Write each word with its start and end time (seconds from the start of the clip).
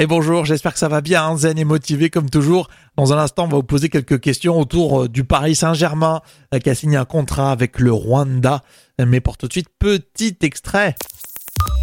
Et 0.00 0.06
bonjour, 0.06 0.46
j'espère 0.46 0.72
que 0.72 0.78
ça 0.78 0.88
va 0.88 1.02
bien, 1.02 1.22
hein, 1.22 1.36
zen 1.36 1.58
et 1.58 1.64
motivé 1.64 2.08
comme 2.08 2.30
toujours. 2.30 2.70
Dans 2.96 3.12
un 3.12 3.18
instant, 3.18 3.44
on 3.44 3.48
va 3.48 3.56
vous 3.58 3.62
poser 3.62 3.90
quelques 3.90 4.18
questions 4.18 4.58
autour 4.58 5.02
euh, 5.02 5.08
du 5.10 5.24
Paris 5.24 5.54
Saint-Germain 5.54 6.22
euh, 6.54 6.58
qui 6.58 6.70
a 6.70 6.74
signé 6.74 6.96
un 6.96 7.04
contrat 7.04 7.52
avec 7.52 7.78
le 7.78 7.92
Rwanda. 7.92 8.62
Mais 8.98 9.20
pour 9.20 9.36
tout 9.36 9.46
de 9.46 9.52
suite, 9.52 9.68
petit 9.78 10.38
extrait. 10.40 10.94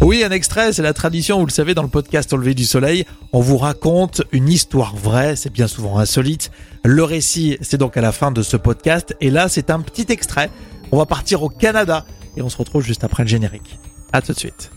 Oui, 0.00 0.24
un 0.24 0.32
extrait, 0.32 0.72
c'est 0.72 0.82
la 0.82 0.94
tradition, 0.94 1.38
vous 1.38 1.46
le 1.46 1.52
savez, 1.52 1.74
dans 1.74 1.84
le 1.84 1.88
podcast 1.88 2.32
Au 2.32 2.38
lever 2.38 2.54
du 2.54 2.64
soleil, 2.64 3.06
on 3.32 3.40
vous 3.40 3.56
raconte 3.56 4.22
une 4.32 4.48
histoire 4.48 4.96
vraie, 4.96 5.36
c'est 5.36 5.52
bien 5.52 5.68
souvent 5.68 6.00
insolite. 6.00 6.50
Le 6.84 7.04
récit, 7.04 7.56
c'est 7.60 7.78
donc 7.78 7.96
à 7.96 8.00
la 8.00 8.10
fin 8.10 8.32
de 8.32 8.42
ce 8.42 8.56
podcast, 8.56 9.14
et 9.20 9.30
là, 9.30 9.48
c'est 9.48 9.70
un 9.70 9.78
petit 9.78 10.06
extrait. 10.08 10.50
On 10.90 10.96
va 10.96 11.06
partir 11.06 11.44
au 11.44 11.48
Canada, 11.48 12.04
et 12.36 12.42
on 12.42 12.48
se 12.48 12.56
retrouve 12.56 12.82
juste 12.82 13.04
après 13.04 13.22
le 13.22 13.28
générique. 13.28 13.78
À 14.12 14.22
tout 14.22 14.32
de 14.32 14.38
suite. 14.40 14.72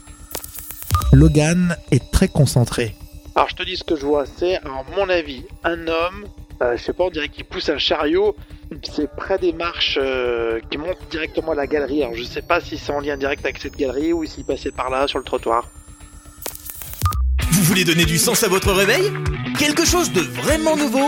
Logan 1.12 1.76
est 1.89 2.12
très 2.12 2.28
concentré. 2.28 2.96
Alors 3.36 3.50
je 3.50 3.55
te 3.55 3.63
dis 3.63 3.77
ce 3.77 3.84
que 3.84 3.95
je 3.95 4.05
vois, 4.05 4.25
c'est, 4.25 4.57
à 4.57 4.84
mon 4.95 5.07
avis, 5.09 5.45
un 5.63 5.88
homme, 5.88 6.27
euh, 6.62 6.76
je 6.76 6.84
sais 6.84 6.94
pas, 6.94 7.05
on 7.05 7.09
dirait 7.09 7.30
qu'il 7.30 7.45
pousse 7.45 7.70
un 7.70 7.77
chariot, 7.77 8.35
c'est 8.84 9.09
près 9.16 9.38
des 9.38 9.54
marches 9.54 9.98
euh, 10.02 10.59
qui 10.70 10.77
montent 10.77 10.98
directement 11.09 11.54
à 11.54 11.55
la 11.55 11.67
galerie. 11.67 12.04
Alors 12.04 12.16
je 12.16 12.23
sais 12.23 12.41
pas 12.41 12.59
si 12.59 12.77
c'est 12.77 12.91
en 12.91 12.99
lien 12.99 13.17
direct 13.17 13.44
avec 13.45 13.57
cette 13.57 13.77
galerie 13.77 14.12
ou 14.13 14.26
s'il 14.26 14.44
passait 14.44 14.71
par 14.71 14.90
là 14.90 15.07
sur 15.07 15.17
le 15.17 15.23
trottoir. 15.23 15.70
Vous 17.52 17.63
voulez 17.63 17.84
donner 17.84 18.05
du 18.05 18.17
sens 18.17 18.44
à 18.44 18.49
votre 18.49 18.71
réveil? 18.71 19.12
Quelque 19.57 19.85
chose 19.85 20.12
de 20.12 20.21
vraiment 20.21 20.76
nouveau? 20.76 21.07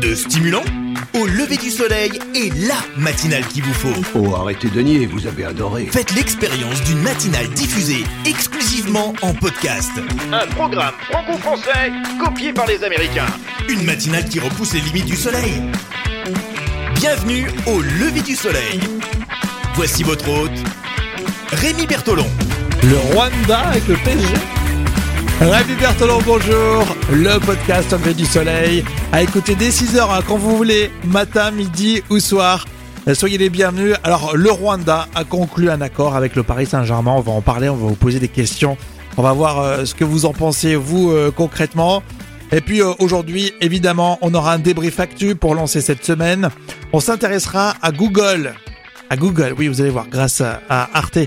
De 0.00 0.14
stimulant? 0.14 0.64
Au 1.14 1.26
lever 1.26 1.56
du 1.56 1.70
soleil 1.70 2.10
et 2.34 2.50
la 2.66 2.74
matinale 2.96 3.46
qu'il 3.46 3.62
vous 3.62 3.72
faut. 3.72 3.94
Oh, 4.16 4.34
arrêtez 4.34 4.68
de 4.68 4.80
nier, 4.80 5.06
vous 5.06 5.28
avez 5.28 5.44
adoré. 5.44 5.86
Faites 5.86 6.12
l'expérience 6.12 6.82
d'une 6.82 7.00
matinale 7.02 7.48
diffusée 7.50 8.02
exclusivement 8.26 9.14
en 9.22 9.32
podcast. 9.32 9.92
Un 10.32 10.46
programme 10.48 10.94
franco-français 11.08 11.92
copié 12.18 12.52
par 12.52 12.66
les 12.66 12.82
Américains. 12.82 13.28
Une 13.68 13.84
matinale 13.84 14.28
qui 14.28 14.40
repousse 14.40 14.74
les 14.74 14.80
limites 14.80 15.06
du 15.06 15.14
soleil. 15.14 15.62
Bienvenue 16.96 17.46
au 17.66 17.80
lever 17.80 18.22
du 18.22 18.34
soleil. 18.34 18.80
Voici 19.76 20.02
votre 20.02 20.28
hôte, 20.28 20.58
Rémi 21.52 21.86
Bertolon. 21.86 22.26
Le 22.82 22.96
Rwanda 23.14 23.60
avec 23.60 23.86
le 23.86 23.94
PSG. 23.98 24.34
Rémi 25.40 25.74
Bertolon, 25.78 26.18
bonjour. 26.24 26.86
Le 27.12 27.38
podcast 27.38 27.92
lever 27.92 28.14
du 28.14 28.24
soleil. 28.24 28.84
À 29.12 29.22
écouter 29.22 29.54
dès 29.54 29.70
6h 29.70 30.22
quand 30.26 30.36
vous 30.36 30.56
voulez, 30.56 30.90
matin, 31.04 31.50
midi 31.50 32.02
ou 32.08 32.18
soir. 32.18 32.64
Soyez 33.12 33.36
les 33.36 33.50
bienvenus. 33.50 33.96
Alors, 34.04 34.36
le 34.36 34.50
Rwanda 34.50 35.08
a 35.14 35.24
conclu 35.24 35.70
un 35.70 35.80
accord 35.80 36.16
avec 36.16 36.36
le 36.36 36.42
Paris 36.42 36.66
Saint-Germain. 36.66 37.12
On 37.12 37.20
va 37.20 37.32
en 37.32 37.42
parler, 37.42 37.68
on 37.68 37.76
va 37.76 37.88
vous 37.88 37.96
poser 37.96 38.20
des 38.20 38.28
questions. 38.28 38.78
On 39.16 39.22
va 39.22 39.32
voir 39.32 39.60
euh, 39.60 39.84
ce 39.84 39.94
que 39.94 40.04
vous 40.04 40.24
en 40.24 40.32
pensez, 40.32 40.76
vous, 40.76 41.10
euh, 41.10 41.30
concrètement. 41.30 42.02
Et 42.50 42.60
puis 42.60 42.80
euh, 42.80 42.92
aujourd'hui, 43.00 43.52
évidemment, 43.60 44.18
on 44.22 44.32
aura 44.34 44.54
un 44.54 44.58
débrief 44.58 45.00
actu 45.00 45.34
pour 45.34 45.54
lancer 45.54 45.80
cette 45.80 46.04
semaine. 46.04 46.48
On 46.92 47.00
s'intéressera 47.00 47.74
à 47.82 47.92
Google. 47.92 48.54
À 49.10 49.16
Google, 49.16 49.54
oui, 49.58 49.68
vous 49.68 49.80
allez 49.80 49.90
voir, 49.90 50.06
grâce 50.08 50.40
à 50.40 50.88
Arte. 50.94 51.18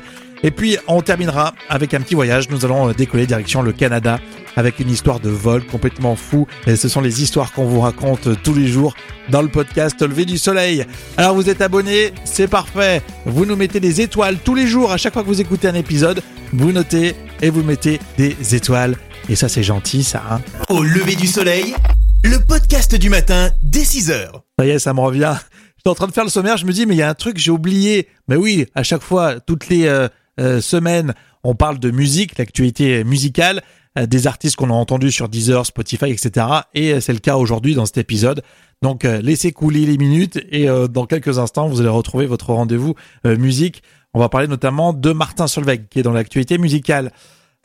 Et 0.43 0.51
puis, 0.51 0.77
on 0.87 1.01
terminera 1.01 1.53
avec 1.69 1.93
un 1.93 2.01
petit 2.01 2.15
voyage. 2.15 2.49
Nous 2.49 2.63
allons 2.65 2.89
euh, 2.89 2.93
décoller 2.93 3.25
direction 3.25 3.61
le 3.61 3.71
Canada 3.71 4.19
avec 4.55 4.79
une 4.79 4.89
histoire 4.89 5.19
de 5.19 5.29
vol 5.29 5.65
complètement 5.65 6.15
fou. 6.15 6.47
Et 6.65 6.75
ce 6.75 6.89
sont 6.89 7.01
les 7.01 7.23
histoires 7.23 7.53
qu'on 7.53 7.65
vous 7.65 7.79
raconte 7.79 8.27
euh, 8.27 8.35
tous 8.43 8.53
les 8.53 8.67
jours 8.67 8.95
dans 9.29 9.41
le 9.41 9.47
podcast 9.47 10.01
Levé 10.01 10.25
du 10.25 10.37
Soleil. 10.37 10.85
Alors, 11.17 11.35
vous 11.35 11.49
êtes 11.49 11.61
abonné, 11.61 12.13
c'est 12.23 12.47
parfait. 12.47 13.01
Vous 13.25 13.45
nous 13.45 13.55
mettez 13.55 13.79
des 13.79 14.01
étoiles 14.01 14.37
tous 14.43 14.55
les 14.55 14.67
jours 14.67 14.91
à 14.91 14.97
chaque 14.97 15.13
fois 15.13 15.23
que 15.23 15.27
vous 15.27 15.41
écoutez 15.41 15.67
un 15.67 15.75
épisode. 15.75 16.21
Vous 16.53 16.71
notez 16.71 17.15
et 17.41 17.49
vous 17.49 17.63
mettez 17.63 17.99
des 18.17 18.35
étoiles. 18.55 18.95
Et 19.29 19.35
ça, 19.35 19.49
c'est 19.49 19.63
gentil, 19.63 20.03
ça, 20.03 20.23
hein. 20.29 20.41
Au 20.69 20.83
lever 20.83 21.15
du 21.15 21.27
soleil, 21.27 21.75
le 22.23 22.39
podcast 22.39 22.95
du 22.95 23.09
matin 23.09 23.49
dès 23.61 23.81
6h. 23.81 24.29
Ça 24.57 24.65
y 24.65 24.69
est, 24.69 24.79
ça 24.79 24.93
me 24.93 25.01
revient. 25.01 25.35
J'étais 25.77 25.89
en 25.89 25.95
train 25.95 26.07
de 26.07 26.13
faire 26.13 26.23
le 26.23 26.29
sommaire, 26.29 26.57
je 26.57 26.65
me 26.65 26.71
dis, 26.71 26.85
mais 26.85 26.95
il 26.95 26.99
y 26.99 27.01
a 27.01 27.09
un 27.09 27.13
truc 27.13 27.37
j'ai 27.37 27.51
oublié. 27.51 28.07
Mais 28.27 28.35
oui, 28.37 28.67
à 28.75 28.83
chaque 28.83 29.01
fois, 29.01 29.39
toutes 29.39 29.67
les 29.67 29.87
euh, 29.87 30.07
euh, 30.39 30.61
semaines, 30.61 31.13
on 31.43 31.55
parle 31.55 31.79
de 31.79 31.91
musique, 31.91 32.37
l'actualité 32.37 33.03
musicale, 33.03 33.61
euh, 33.97 34.05
des 34.05 34.27
artistes 34.27 34.55
qu'on 34.55 34.69
a 34.69 34.73
entendus 34.73 35.11
sur 35.11 35.29
Deezer, 35.29 35.65
Spotify, 35.65 36.11
etc. 36.11 36.45
Et 36.73 36.93
euh, 36.93 36.99
c'est 36.99 37.13
le 37.13 37.19
cas 37.19 37.37
aujourd'hui 37.37 37.75
dans 37.75 37.85
cet 37.85 37.97
épisode. 37.97 38.41
Donc 38.83 39.05
laissez 39.05 39.51
couler 39.53 39.87
les 39.87 39.97
minutes 39.97 40.39
et 40.51 40.67
dans 40.67 41.07
quelques 41.07 41.39
instants, 41.39 41.67
vous 41.67 41.79
allez 41.79 41.89
retrouver 41.89 42.27
votre 42.27 42.53
rendez-vous 42.53 42.93
musique. 43.25 43.81
On 44.13 44.19
va 44.19 44.29
parler 44.29 44.47
notamment 44.47 44.93
de 44.93 45.11
Martin 45.13 45.47
Solveig, 45.47 45.87
qui 45.89 45.97
est 45.97 46.03
dans 46.03 46.11
l'actualité 46.11 46.59
musicale. 46.59 47.11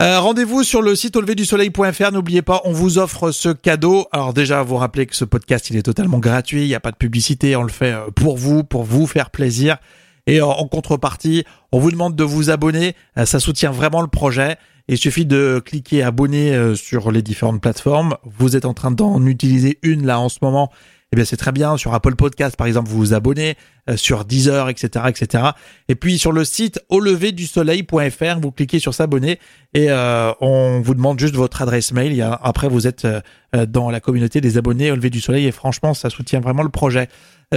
Euh, 0.01 0.19
Rendez-vous 0.19 0.63
sur 0.63 0.81
le 0.81 0.95
site 0.95 1.15
auleverdusoleil.fr. 1.15 2.11
N'oubliez 2.11 2.41
pas, 2.41 2.61
on 2.65 2.73
vous 2.73 2.97
offre 2.97 3.31
ce 3.31 3.49
cadeau. 3.49 4.07
Alors 4.11 4.33
déjà, 4.33 4.61
vous 4.63 4.75
rappelez 4.75 5.05
que 5.05 5.15
ce 5.15 5.23
podcast, 5.23 5.69
il 5.69 5.77
est 5.77 5.83
totalement 5.83 6.19
gratuit. 6.19 6.63
Il 6.63 6.67
n'y 6.67 6.75
a 6.75 6.79
pas 6.79 6.91
de 6.91 6.97
publicité. 6.97 7.55
On 7.55 7.63
le 7.63 7.69
fait 7.69 7.95
pour 8.15 8.37
vous, 8.37 8.63
pour 8.63 8.83
vous 8.83 9.07
faire 9.07 9.29
plaisir. 9.29 9.77
Et 10.25 10.41
en 10.41 10.67
contrepartie, 10.67 11.43
on 11.71 11.79
vous 11.79 11.91
demande 11.91 12.15
de 12.15 12.23
vous 12.23 12.49
abonner. 12.49 12.95
Euh, 13.17 13.25
Ça 13.25 13.39
soutient 13.39 13.71
vraiment 13.71 14.01
le 14.01 14.07
projet. 14.07 14.57
Il 14.87 14.97
suffit 14.97 15.25
de 15.25 15.61
cliquer 15.63 16.03
abonner 16.03 16.53
euh, 16.53 16.75
sur 16.75 17.11
les 17.11 17.21
différentes 17.21 17.61
plateformes. 17.61 18.17
Vous 18.23 18.55
êtes 18.55 18.65
en 18.65 18.73
train 18.73 18.91
d'en 18.91 19.25
utiliser 19.25 19.79
une 19.81 20.05
là 20.05 20.19
en 20.19 20.29
ce 20.29 20.39
moment. 20.41 20.71
Eh 21.13 21.15
bien, 21.15 21.25
c'est 21.25 21.37
très 21.37 21.51
bien. 21.51 21.77
Sur 21.77 21.93
Apple 21.93 22.15
Podcast, 22.15 22.55
par 22.55 22.65
exemple, 22.65 22.89
vous 22.89 22.97
vous 22.97 23.13
abonnez. 23.13 23.55
euh, 23.89 23.97
sur 23.97 24.23
Deezer, 24.23 24.69
etc., 24.69 25.05
etc. 25.09 25.43
Et 25.89 25.95
puis 25.95 26.17
sur 26.17 26.31
le 26.31 26.45
site 26.45 26.79
auleverdusoleil.fr, 26.87 28.39
vous 28.41 28.51
cliquez 28.51 28.79
sur 28.79 28.93
s'abonner 28.93 29.39
et 29.73 29.87
euh, 29.89 30.31
on 30.39 30.79
vous 30.79 30.95
demande 30.95 31.19
juste 31.19 31.35
votre 31.35 31.61
adresse 31.61 31.91
mail. 31.91 32.25
Après, 32.41 32.69
vous 32.69 32.87
êtes 32.87 33.03
euh, 33.03 33.19
dans 33.65 33.89
la 33.89 33.99
communauté 33.99 34.39
des 34.39 34.57
abonnés 34.57 34.89
au 34.89 34.95
lever 34.95 35.09
du 35.09 35.19
soleil 35.19 35.47
et 35.47 35.51
franchement, 35.51 35.93
ça 35.93 36.09
soutient 36.09 36.39
vraiment 36.39 36.63
le 36.63 36.69
projet. 36.69 37.09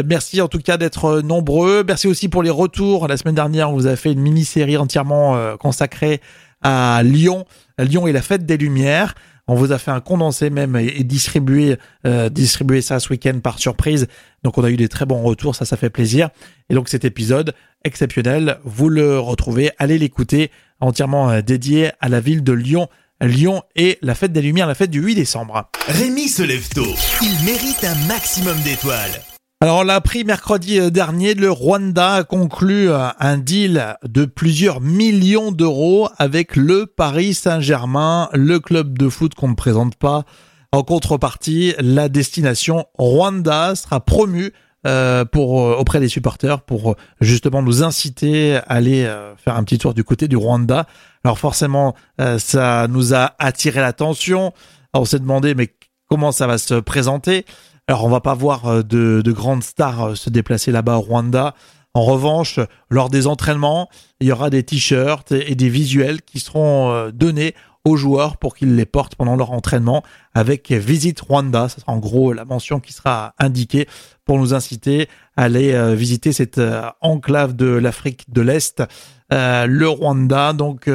Merci 0.05 0.43
en 0.43 0.49
tout 0.49 0.59
cas 0.59 0.77
d'être 0.77 1.21
nombreux. 1.21 1.85
Merci 1.87 2.09
aussi 2.09 2.29
pour 2.29 2.43
les 2.43 2.51
retours. 2.51 3.07
La 3.07 3.17
semaine 3.17 3.37
dernière, 3.37 3.71
on 3.71 3.75
vous 3.75 3.87
a 3.87 3.95
fait 3.95 4.13
une 4.13 4.21
mini-série 4.21 4.77
entièrement 4.77 5.57
consacrée 5.59 6.21
à 6.61 7.01
Lyon. 7.03 7.47
Lyon 7.79 8.07
et 8.07 8.13
la 8.13 8.21
fête 8.21 8.45
des 8.45 8.59
Lumières. 8.59 9.15
On 9.49 9.55
vous 9.55 9.71
a 9.71 9.79
fait 9.79 9.93
un 9.93 10.01
condensé 10.01 10.51
même 10.51 10.77
et, 10.77 11.05
distribué, 11.05 11.77
euh, 12.05 12.29
distribué 12.29 12.83
ça 12.83 12.99
ce 12.99 13.11
week-end 13.11 13.39
par 13.41 13.59
surprise. 13.59 14.09
Donc 14.43 14.59
on 14.59 14.65
a 14.65 14.71
eu 14.71 14.77
des 14.77 14.89
très 14.89 15.07
bons 15.07 15.23
retours, 15.23 15.55
ça, 15.55 15.65
ça 15.65 15.77
fait 15.77 15.91
plaisir. 15.91 16.31
Et 16.69 16.75
donc 16.75 16.89
cet 16.89 17.05
épisode 17.05 17.55
exceptionnel, 17.85 18.59
vous 18.65 18.89
le 18.89 19.21
retrouvez, 19.21 19.71
allez 19.79 19.99
l'écouter, 19.99 20.51
entièrement 20.81 21.31
euh, 21.31 21.43
dédié 21.43 21.93
à 22.01 22.09
la 22.09 22.21
ville 22.21 22.43
de 22.43 22.53
Lyon. 22.53 22.89
Lyon 23.21 23.63
et 23.77 23.99
la 24.03 24.15
fête 24.15 24.33
des 24.33 24.43
Lumières, 24.43 24.67
la 24.67 24.75
fête 24.75 24.91
du 24.91 25.01
8 25.01 25.15
décembre. 25.15 25.71
Rémi 25.87 26.29
se 26.29 26.43
lève 26.43 26.69
tôt. 26.69 26.95
Il 27.23 27.45
mérite 27.47 27.85
un 27.85 27.95
maximum 28.09 28.61
d'étoiles. 28.61 29.23
Alors 29.63 29.79
on 29.79 29.83
l'a 29.85 29.95
appris 29.95 30.23
mercredi 30.25 30.79
euh, 30.79 30.91
dernier, 30.91 31.33
le 31.33 31.51
Rwanda 31.51 32.17
a 32.17 32.25
conclu 32.25 32.91
euh, 32.91 33.09
un 33.19 33.39
deal 33.39 33.97
de 34.07 34.27
plusieurs 34.27 34.83
millions 34.83 35.51
d'euros 35.51 36.11
avec 36.19 36.57
le 36.57 36.85
Paris 36.85 37.33
Saint-Germain, 37.33 38.29
le 38.35 38.61
club 38.61 38.99
de 38.99 39.09
foot 39.09 39.35
qu'on 39.35 39.49
ne 39.49 39.55
présente 39.55 39.97
pas. 39.97 40.25
En 40.73 40.83
contrepartie, 40.83 41.73
la 41.79 42.11
destination 42.11 42.85
Rwanda 42.99 43.75
sera 43.77 44.01
promue 44.01 44.53
euh, 44.87 45.25
auprès 45.33 46.01
des 46.01 46.09
supporters 46.09 46.61
pour 46.61 46.95
justement 47.23 47.63
nous 47.63 47.83
inciter 47.83 48.57
à 48.57 48.61
aller 48.67 49.11
faire 49.43 49.57
un 49.57 49.65
petit 49.65 49.79
tour 49.79 49.95
du 49.95 50.05
côté 50.05 50.29
du 50.29 50.37
Rwanda. 50.37 50.87
Alors 51.25 51.39
forcément, 51.39 51.95
ça 52.39 52.87
nous 52.89 53.15
a 53.15 53.35
attiré 53.39 53.81
l'attention. 53.81 54.53
On 54.93 55.07
s'est 55.07 55.19
demandé 55.19 55.55
mais 55.55 55.75
comment 56.11 56.31
ça 56.31 56.47
va 56.47 56.59
se 56.59 56.75
présenter? 56.75 57.47
Alors 57.89 58.05
on 58.05 58.09
va 58.09 58.21
pas 58.21 58.35
voir 58.35 58.67
euh, 58.67 58.83
de, 58.83 59.23
de 59.25 59.33
grandes 59.33 59.63
stars 59.63 60.03
euh, 60.03 60.15
se 60.17 60.29
déplacer 60.29 60.73
là-bas 60.73 60.97
au 60.97 61.03
Rwanda. 61.03 61.55
En 61.95 62.03
revanche, 62.03 62.59
lors 62.91 63.11
des 63.11 63.29
entraînements, 63.29 63.89
il 64.21 64.27
y 64.27 64.33
aura 64.33 64.51
des 64.51 64.65
t-shirts 64.65 65.31
et 65.31 65.55
des 65.55 65.69
visuels 65.69 66.21
qui 66.23 66.41
seront 66.41 66.91
euh, 66.91 67.11
donnés 67.13 67.55
aux 67.85 67.97
joueurs 67.97 68.39
pour 68.39 68.57
qu'ils 68.57 68.75
les 68.75 68.87
portent 68.87 69.15
pendant 69.15 69.37
leur 69.37 69.53
entraînement 69.53 70.03
avec 70.35 70.73
Visite 70.73 71.21
Rwanda. 71.21 71.69
Ça 71.69 71.81
sera 71.81 71.93
en 71.93 71.99
gros 71.99 72.33
la 72.33 72.45
mention 72.45 72.81
qui 72.81 72.93
sera 72.93 73.35
indiquée 73.39 73.87
pour 74.25 74.39
nous 74.39 74.53
inciter 74.53 75.09
à 75.37 75.45
aller 75.45 75.95
visiter 75.95 76.33
cette 76.33 76.61
enclave 77.01 77.55
de 77.55 77.67
l'Afrique 77.67 78.25
de 78.29 78.41
l'Est, 78.41 78.83
le 79.31 79.87
Rwanda. 79.87 80.53
Donc, 80.53 80.91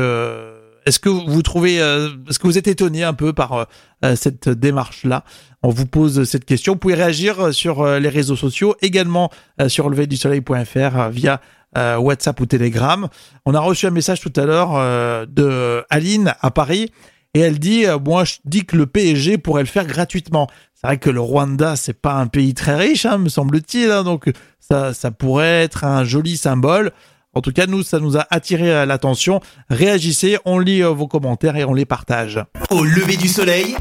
est-ce 0.85 0.99
que 0.99 1.09
vous 1.09 1.41
trouvez, 1.41 1.81
euh, 1.81 2.09
est-ce 2.29 2.39
que 2.39 2.47
vous 2.47 2.57
êtes 2.57 2.67
étonné 2.67 3.03
un 3.03 3.13
peu 3.13 3.33
par 3.33 3.67
euh, 4.03 4.15
cette 4.15 4.49
démarche-là? 4.49 5.23
On 5.63 5.69
vous 5.69 5.85
pose 5.85 6.23
cette 6.23 6.45
question. 6.45 6.73
Vous 6.73 6.79
pouvez 6.79 6.95
réagir 6.95 7.53
sur 7.53 7.81
euh, 7.81 7.99
les 7.99 8.09
réseaux 8.09 8.35
sociaux, 8.35 8.75
également 8.81 9.31
sur 9.67 9.89
leverdusoleil.fr 9.89 11.09
via 11.09 11.39
WhatsApp 11.75 12.37
ou 12.41 12.45
Telegram. 12.45 13.07
On 13.45 13.53
a 13.53 13.59
reçu 13.59 13.87
un 13.87 13.91
message 13.91 14.19
tout 14.19 14.33
à 14.35 14.45
l'heure 14.45 15.27
de 15.27 15.83
Aline 15.89 16.33
à 16.41 16.51
Paris 16.51 16.91
et 17.33 17.39
elle 17.39 17.59
dit 17.59 17.85
moi 18.03 18.25
je 18.25 18.35
dis 18.43 18.65
que 18.65 18.75
le 18.75 18.87
PSG 18.87 19.37
pourrait 19.37 19.61
le 19.61 19.67
faire 19.67 19.85
gratuitement. 19.85 20.49
C'est 20.73 20.87
vrai 20.87 20.97
que 20.97 21.09
le 21.09 21.21
Rwanda 21.21 21.77
c'est 21.77 21.93
pas 21.93 22.15
un 22.15 22.27
pays 22.27 22.53
très 22.53 22.75
riche, 22.75 23.05
hein, 23.05 23.19
me 23.19 23.29
semble-t-il, 23.29 23.89
hein, 23.89 24.03
donc 24.03 24.29
ça 24.59 24.93
ça 24.93 25.11
pourrait 25.11 25.63
être 25.63 25.85
un 25.85 26.03
joli 26.03 26.35
symbole. 26.35 26.91
En 27.33 27.39
tout 27.39 27.53
cas, 27.53 27.65
nous, 27.65 27.81
ça 27.81 28.01
nous 28.01 28.17
a 28.17 28.27
attiré 28.29 28.85
l'attention. 28.85 29.39
Réagissez, 29.69 30.37
on 30.43 30.59
lit 30.59 30.83
euh, 30.83 30.89
vos 30.89 31.07
commentaires 31.07 31.55
et 31.55 31.63
on 31.63 31.73
les 31.73 31.85
partage. 31.85 32.43
Au 32.71 32.83
lever 32.83 33.15
du 33.15 33.29
soleil, 33.29 33.73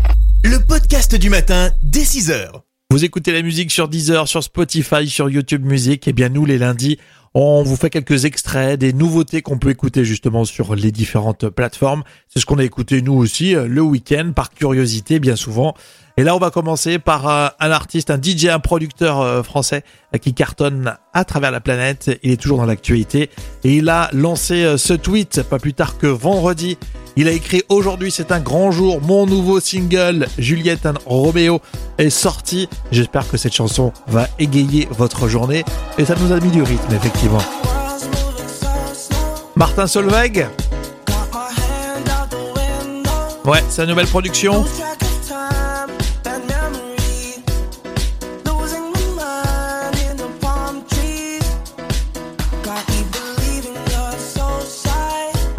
le 0.45 0.65
podcast 0.65 1.17
du 1.17 1.31
matin 1.31 1.71
dès 1.83 2.03
6h. 2.03 2.51
Vous 2.93 3.05
écoutez 3.05 3.33
la 3.33 3.43
musique 3.43 3.73
sur 3.73 3.89
Deezer, 3.89 4.29
sur 4.29 4.45
Spotify, 4.45 5.09
sur 5.09 5.29
YouTube 5.29 5.65
Music. 5.65 6.07
Et 6.07 6.13
bien 6.13 6.29
nous, 6.29 6.45
les 6.45 6.59
lundis, 6.59 6.99
on 7.35 7.65
vous 7.65 7.75
fait 7.75 7.91
quelques 7.91 8.25
extraits 8.25 8.79
des 8.79 8.93
nouveautés 8.93 9.43
qu'on 9.43 9.59
peut 9.59 9.71
écouter 9.71 10.05
justement 10.05 10.45
sur 10.45 10.77
les 10.77 10.93
différentes 10.93 11.49
plateformes. 11.49 12.05
C'est 12.29 12.39
ce 12.39 12.47
qu'on 12.47 12.59
a 12.59 12.65
écouté 12.65 13.03
nous 13.03 13.15
aussi 13.15 13.57
euh, 13.57 13.67
le 13.67 13.81
week-end 13.81 14.31
par 14.33 14.51
curiosité 14.51 15.19
bien 15.19 15.35
souvent. 15.35 15.75
Et 16.17 16.25
là, 16.25 16.35
on 16.35 16.39
va 16.39 16.51
commencer 16.51 16.99
par 16.99 17.29
euh, 17.29 17.49
un 17.61 17.71
artiste, 17.71 18.11
un 18.11 18.21
DJ, 18.21 18.47
un 18.47 18.59
producteur 18.59 19.21
euh, 19.21 19.43
français 19.43 19.85
qui 20.21 20.35
cartonne 20.35 20.97
à 21.13 21.25
travers 21.25 21.51
la 21.51 21.61
planète. 21.61 22.11
Il 22.23 22.33
est 22.33 22.41
toujours 22.41 22.59
dans 22.59 22.67
l'actualité 22.67 23.31
et 23.65 23.77
il 23.77 23.89
a 23.89 24.11
lancé 24.13 24.77
ce 24.77 24.93
tweet 24.93 25.43
pas 25.45 25.59
plus 25.59 25.75
tard 25.75 25.99
que 25.99 26.07
vendredi. 26.07 26.79
Il 27.17 27.29
a 27.29 27.33
écrit 27.33 27.63
aujourd'hui, 27.69 28.11
c'est 28.11 28.33
un 28.33 28.41
grand 28.41 28.71
jour. 28.71 29.01
Mon 29.03 29.27
nouveau 29.27 29.61
single, 29.61 30.27
Juliette 30.39 30.87
and 30.87 30.95
Romeo, 31.07 31.61
est 31.99 32.11
sorti. 32.11 32.69
J'espère 32.93 33.29
que 33.29 33.37
cette 33.37 33.55
chanson 33.55 33.93
va 34.07 34.27
égayer 34.39 34.89
votre 34.91 35.29
journée 35.29 35.65
et 35.99 36.05
ça 36.05 36.15
nous 36.21 36.33
a 36.33 36.41
mis 36.41 36.51
du 36.51 36.63
rythme 36.63 36.95
effectivement. 36.95 37.43
Martin 39.57 39.87
Solveig. 39.87 40.47
Ouais, 43.45 43.63
sa 43.69 43.87
nouvelle 43.87 44.07
production. 44.07 44.65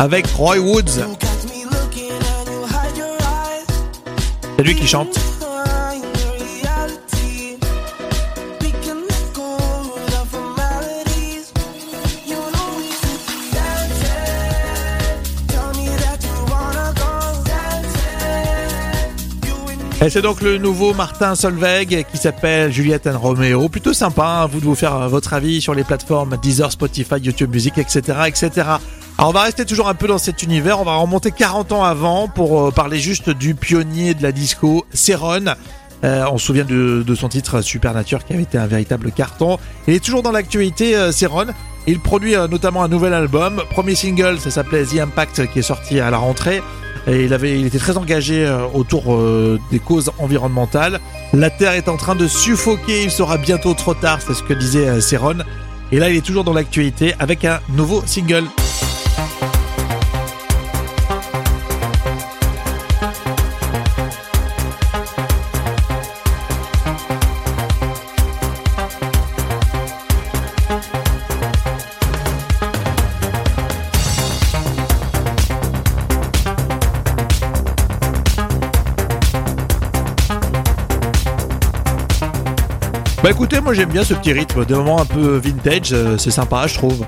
Avec 0.01 0.25
Roy 0.30 0.57
Woods. 0.57 1.06
C'est 4.57 4.63
lui 4.63 4.75
qui 4.75 4.88
chante. 4.88 5.09
Et 20.04 20.09
c'est 20.09 20.24
donc 20.24 20.42
le 20.42 20.57
nouveau 20.57 20.95
Martin 20.95 21.36
Solveig 21.36 22.06
qui 22.12 22.18
s'appelle 22.18 22.71
Juliette 22.71 23.06
and 23.06 23.19
Romeo. 23.19 23.69
Plutôt 23.69 23.94
sympa, 23.94 24.25
hein, 24.25 24.47
vous 24.47 24.62
de 24.62 24.65
vous 24.65 24.74
faire 24.74 25.07
votre 25.09 25.36
avis 25.36 25.62
sur 25.62 25.75
les 25.75 25.83
plateformes 25.83 26.38
Deezer, 26.42 26.71
Spotify, 26.71 27.19
YouTube 27.21 27.51
Music, 27.54 27.77
etc., 27.77 28.01
etc. 28.25 28.63
Alors 29.21 29.29
on 29.29 29.33
va 29.33 29.44
rester 29.44 29.65
toujours 29.65 29.88
un 29.88 29.94
peu 29.94 30.07
dans 30.07 30.18
cet 30.18 30.41
univers. 30.41 30.79
On 30.79 30.83
va 30.83 30.95
remonter 30.95 31.29
40 31.29 31.73
ans 31.73 31.83
avant 31.83 32.27
pour 32.27 32.59
euh, 32.59 32.71
parler 32.71 32.97
juste 32.97 33.29
du 33.29 33.53
pionnier 33.53 34.15
de 34.15 34.23
la 34.23 34.31
disco, 34.31 34.83
Céron. 34.94 35.45
Euh, 36.03 36.25
on 36.31 36.39
se 36.39 36.47
souvient 36.47 36.65
de, 36.65 37.06
son 37.13 37.29
titre 37.29 37.62
Supernature 37.62 38.25
qui 38.25 38.33
avait 38.33 38.41
été 38.41 38.57
un 38.57 38.65
véritable 38.65 39.12
carton. 39.12 39.59
Il 39.88 39.94
est 39.94 40.03
toujours 40.03 40.23
dans 40.23 40.31
l'actualité, 40.31 40.95
euh, 40.95 41.12
Il 41.85 42.00
produit 42.00 42.35
euh, 42.35 42.47
notamment 42.47 42.81
un 42.81 42.88
nouvel 42.88 43.13
album. 43.13 43.62
Premier 43.69 43.94
single, 43.94 44.39
ça 44.39 44.50
s'appelait 44.50 44.85
The 44.85 45.01
Impact, 45.01 45.51
qui 45.53 45.59
est 45.59 45.62
sorti 45.62 46.00
à 46.00 46.09
la 46.09 46.18
rentrée. 46.18 46.63
Et 47.06 47.25
il, 47.25 47.33
avait, 47.35 47.62
était 47.62 47.77
très 47.77 47.97
engagé 47.97 48.44
euh, 48.44 48.65
autour 48.73 49.15
des 49.69 49.77
causes 49.77 50.09
environnementales. 50.18 51.00
La 51.31 51.51
Terre 51.51 51.73
est 51.73 51.89
en 51.89 51.97
train 51.97 52.15
de 52.15 52.27
suffoquer, 52.27 53.03
il 53.03 53.12
sera 53.12 53.38
bientôt 53.38 53.75
trop 53.75 53.94
tard, 53.94 54.18
c'est 54.25 54.33
ce 54.33 54.41
que 54.41 54.56
disait 54.56 55.00
Céron. 55.00 55.38
Et 55.91 56.00
là, 56.00 56.09
il 56.09 56.15
est 56.15 56.25
toujours 56.25 56.44
dans 56.44 56.53
l'actualité 56.53 57.13
avec 57.19 57.45
un 57.45 57.59
nouveau 57.69 58.01
single. 58.07 58.45
Bah 83.23 83.29
écoutez, 83.29 83.62
moi 83.62 83.75
j'aime 83.75 83.89
bien 83.89 84.03
ce 84.03 84.15
petit 84.15 84.33
rythme, 84.33 84.65
des 84.65 84.73
moments 84.73 85.00
un 85.00 85.06
peu 85.06 85.38
vintage, 85.38 85.94
euh, 85.94 86.18
c'est 86.18 86.31
sympa 86.31 86.65
je 86.65 86.73
trouve. 86.73 87.06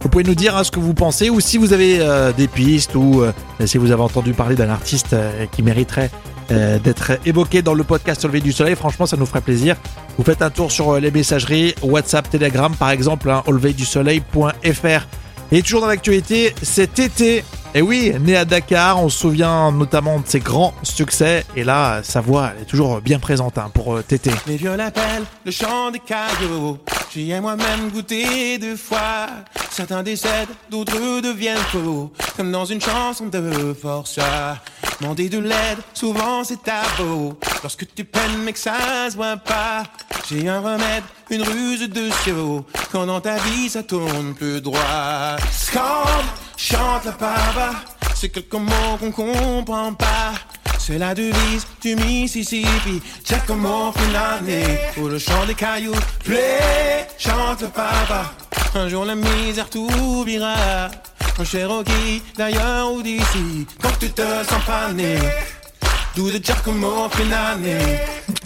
Vous 0.00 0.08
pouvez 0.08 0.24
nous 0.24 0.34
dire 0.34 0.56
hein, 0.56 0.64
ce 0.64 0.70
que 0.70 0.80
vous 0.80 0.94
pensez 0.94 1.28
ou 1.28 1.40
si 1.40 1.58
vous 1.58 1.74
avez 1.74 1.98
euh, 2.00 2.32
des 2.32 2.48
pistes 2.48 2.94
ou 2.94 3.20
euh, 3.20 3.30
si 3.66 3.76
vous 3.76 3.90
avez 3.90 4.00
entendu 4.00 4.32
parler 4.32 4.56
d'un 4.56 4.70
artiste 4.70 5.14
qui 5.52 5.62
mériterait 5.62 6.10
d'être 6.48 7.12
évoqué 7.26 7.62
dans 7.62 7.74
le 7.74 7.84
podcast 7.84 8.24
Lever 8.24 8.40
du 8.40 8.50
Soleil, 8.50 8.74
franchement 8.74 9.06
ça 9.06 9.16
nous 9.16 9.26
ferait 9.26 9.40
plaisir. 9.40 9.76
Vous 10.18 10.24
faites 10.24 10.42
un 10.42 10.50
tour 10.50 10.72
sur 10.72 10.98
les 10.98 11.12
messageries, 11.12 11.76
WhatsApp, 11.80 12.28
Telegram 12.28 12.74
par 12.74 12.90
exemple, 12.90 13.30
hein, 13.30 13.44
fr 13.44 15.06
Et 15.52 15.62
toujours 15.62 15.82
dans 15.82 15.86
l'actualité, 15.86 16.52
cet 16.60 16.98
été, 16.98 17.44
et 17.74 17.82
oui, 17.82 18.12
né 18.20 18.36
à 18.36 18.44
Dakar, 18.44 19.02
on 19.02 19.08
se 19.08 19.18
souvient 19.18 19.70
notamment 19.70 20.18
de 20.18 20.26
ses 20.26 20.40
grands 20.40 20.74
succès. 20.82 21.44
Et 21.54 21.64
là, 21.64 22.02
sa 22.02 22.20
voix 22.20 22.52
est 22.60 22.64
toujours 22.64 23.00
bien 23.00 23.18
présente 23.18 23.58
hein, 23.58 23.70
pour 23.72 23.96
euh, 23.96 24.02
Tété. 24.02 24.30
Les 24.46 24.56
vieux 24.56 24.74
l'appellent 24.74 25.24
le 25.44 25.50
chant 25.50 25.90
des 25.90 26.00
cailloux. 26.00 26.78
J'y 27.12 27.30
ai 27.30 27.40
moi-même 27.40 27.90
goûté 27.90 28.58
deux 28.58 28.76
fois. 28.76 29.26
Certains 29.70 30.02
décèdent, 30.02 30.48
d'autres 30.70 31.20
deviennent 31.20 31.56
faux. 31.72 32.12
Comme 32.36 32.50
dans 32.50 32.64
une 32.64 32.80
chanson 32.80 33.26
de 33.26 33.74
Força. 33.80 34.58
Demander 35.00 35.28
de 35.28 35.38
l'aide, 35.38 35.78
souvent 35.94 36.44
c'est 36.44 36.62
tabou. 36.62 37.34
Lorsque 37.62 37.86
tu 37.94 38.04
peines 38.04 38.42
mais 38.44 38.52
que 38.52 38.58
ça 38.58 39.08
se 39.10 39.16
voit 39.16 39.36
pas. 39.36 39.84
J'ai 40.28 40.48
un 40.48 40.60
remède, 40.60 41.04
une 41.30 41.42
ruse 41.42 41.88
de 41.88 42.10
cerveau. 42.24 42.66
Quand 42.92 43.06
dans 43.06 43.20
ta 43.20 43.36
vie 43.36 43.68
ça 43.68 43.82
tourne 43.82 44.34
plus 44.34 44.60
droit. 44.60 45.36
Scande 45.50 46.26
chante 46.60 47.04
la 47.06 47.12
pava, 47.12 47.70
c'est 48.14 48.28
quelques 48.28 48.52
mots 48.52 48.96
qu'on 49.00 49.10
comprend 49.10 49.94
pas. 49.94 50.32
C'est 50.78 50.98
la 50.98 51.14
devise 51.14 51.66
du 51.82 51.94
Mississippi, 51.96 53.00
Giacomo 53.24 53.92
Finale, 53.92 54.78
pour 54.94 55.08
le 55.08 55.18
chant 55.18 55.46
des 55.46 55.54
cailloux, 55.54 55.94
play, 56.24 57.06
chante 57.18 57.62
le 57.62 57.68
papa. 57.68 58.32
Un 58.74 58.88
jour 58.88 59.04
la 59.04 59.14
misère 59.14 59.68
t'oubliera, 59.68 60.90
un 61.38 61.44
Cherokee 61.44 62.22
d'ailleurs 62.36 62.92
ou 62.92 63.02
d'ici, 63.02 63.66
quand 63.82 63.98
tu 63.98 64.10
te 64.10 64.22
sens 64.22 64.64
pané. 64.66 65.16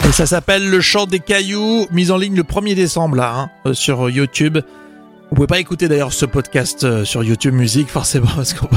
Et 0.07 0.13
ça 0.13 0.27
s'appelle 0.27 0.69
Le 0.69 0.81
Chant 0.81 1.07
des 1.07 1.19
Cailloux, 1.19 1.87
mise 1.91 2.11
en 2.11 2.19
ligne 2.19 2.37
le 2.37 2.43
1er 2.43 2.75
décembre 2.75 3.17
là, 3.17 3.35
hein, 3.35 3.51
euh, 3.67 3.75
sur 3.75 4.11
YouTube. 4.11 4.59
Vous 5.31 5.37
pouvez 5.37 5.47
pas 5.47 5.59
écouter 5.59 5.89
d'ailleurs 5.89 6.13
ce 6.13 6.27
podcast 6.27 6.85
euh, 6.85 7.05
sur 7.05 7.25
YouTube 7.25 7.55
Musique 7.55 7.89
forcément 7.89 8.31
parce 8.37 8.53
qu'on 8.55 8.69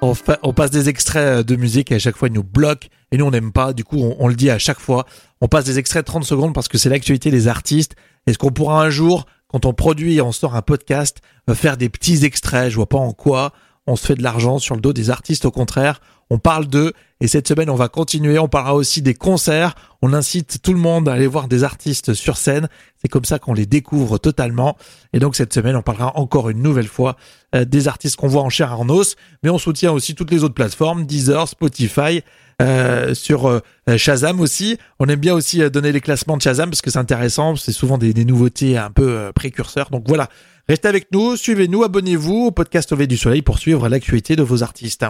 on, 0.00 0.52
passe 0.52 0.70
des 0.70 0.88
extraits 0.88 1.40
euh, 1.40 1.42
de 1.42 1.56
musique 1.56 1.90
et 1.90 1.96
à 1.96 1.98
chaque 1.98 2.16
fois 2.16 2.28
ils 2.28 2.34
nous 2.34 2.44
bloquent 2.44 2.88
et 3.10 3.18
nous 3.18 3.26
on 3.26 3.30
n'aime 3.30 3.52
pas. 3.52 3.72
Du 3.72 3.84
coup 3.84 3.98
on, 4.18 4.28
le 4.28 4.34
dit 4.34 4.48
à 4.48 4.58
chaque 4.58 4.78
fois. 4.78 5.06
On 5.40 5.48
passe 5.48 5.64
des 5.64 5.78
extraits 5.78 6.02
de 6.02 6.06
30 6.06 6.24
secondes 6.24 6.54
parce 6.54 6.68
que 6.68 6.78
c'est 6.78 6.88
l'actualité 6.88 7.30
des 7.30 7.48
artistes. 7.48 7.94
Est-ce 8.26 8.38
qu'on 8.38 8.50
pourra 8.50 8.82
un 8.82 8.90
jour, 8.90 9.26
quand 9.48 9.66
on 9.66 9.74
produit 9.74 10.16
et 10.16 10.22
on 10.22 10.32
sort 10.32 10.54
un 10.54 10.62
podcast, 10.62 11.18
euh, 11.50 11.54
faire 11.54 11.76
des 11.76 11.88
petits 11.88 12.24
extraits? 12.24 12.70
Je 12.70 12.76
vois 12.76 12.88
pas 12.88 12.98
en 12.98 13.12
quoi 13.12 13.52
on 13.86 13.96
se 13.96 14.06
fait 14.06 14.14
de 14.14 14.22
l'argent 14.22 14.58
sur 14.58 14.76
le 14.76 14.80
dos 14.80 14.92
des 14.92 15.10
artistes. 15.10 15.46
Au 15.46 15.50
contraire, 15.50 16.00
on 16.30 16.38
parle 16.38 16.66
d'eux 16.66 16.92
et 17.20 17.26
cette 17.26 17.48
semaine 17.48 17.70
on 17.70 17.74
va 17.74 17.88
continuer. 17.88 18.38
On 18.38 18.48
parlera 18.48 18.74
aussi 18.74 19.02
des 19.02 19.14
concerts. 19.14 19.74
On 20.02 20.12
incite 20.12 20.60
tout 20.62 20.72
le 20.72 20.78
monde 20.78 21.08
à 21.08 21.14
aller 21.14 21.26
voir 21.26 21.48
des 21.48 21.64
artistes 21.64 22.14
sur 22.14 22.36
scène. 22.36 22.68
C'est 23.00 23.08
comme 23.08 23.24
ça 23.24 23.38
qu'on 23.38 23.54
les 23.54 23.66
découvre 23.66 24.18
totalement. 24.18 24.76
Et 25.12 25.18
donc 25.18 25.36
cette 25.36 25.52
semaine 25.52 25.76
on 25.76 25.82
parlera 25.82 26.16
encore 26.16 26.50
une 26.50 26.62
nouvelle 26.62 26.86
fois 26.86 27.16
euh, 27.54 27.64
des 27.64 27.88
artistes 27.88 28.16
qu'on 28.16 28.28
voit 28.28 28.42
en 28.42 28.50
chair 28.50 28.78
en 28.78 28.88
os. 28.88 29.16
Mais 29.42 29.50
on 29.50 29.58
soutient 29.58 29.92
aussi 29.92 30.14
toutes 30.14 30.30
les 30.30 30.44
autres 30.44 30.54
plateformes, 30.54 31.06
Deezer, 31.06 31.48
Spotify. 31.48 32.22
Euh, 32.60 33.14
sur 33.14 33.46
euh, 33.46 33.60
Shazam 33.96 34.40
aussi. 34.40 34.78
On 34.98 35.06
aime 35.06 35.20
bien 35.20 35.32
aussi 35.32 35.60
donner 35.70 35.92
les 35.92 36.00
classements 36.00 36.36
de 36.36 36.42
Shazam 36.42 36.68
parce 36.68 36.82
que 36.82 36.90
c'est 36.90 36.98
intéressant, 36.98 37.54
c'est 37.54 37.70
souvent 37.70 37.98
des, 37.98 38.12
nouveautés 38.24 38.76
un 38.76 38.90
peu 38.90 39.30
précurseurs. 39.32 39.90
Donc 39.90 40.08
voilà, 40.08 40.28
restez 40.68 40.88
avec 40.88 41.06
nous, 41.12 41.36
suivez-nous, 41.36 41.84
abonnez-vous 41.84 42.46
au 42.46 42.50
podcast 42.50 42.90
Au 42.90 42.96
du 42.96 43.16
soleil 43.16 43.42
pour 43.42 43.60
suivre 43.60 43.88
l'actualité 43.88 44.34
de 44.34 44.42
vos 44.42 44.64
artistes. 44.64 45.04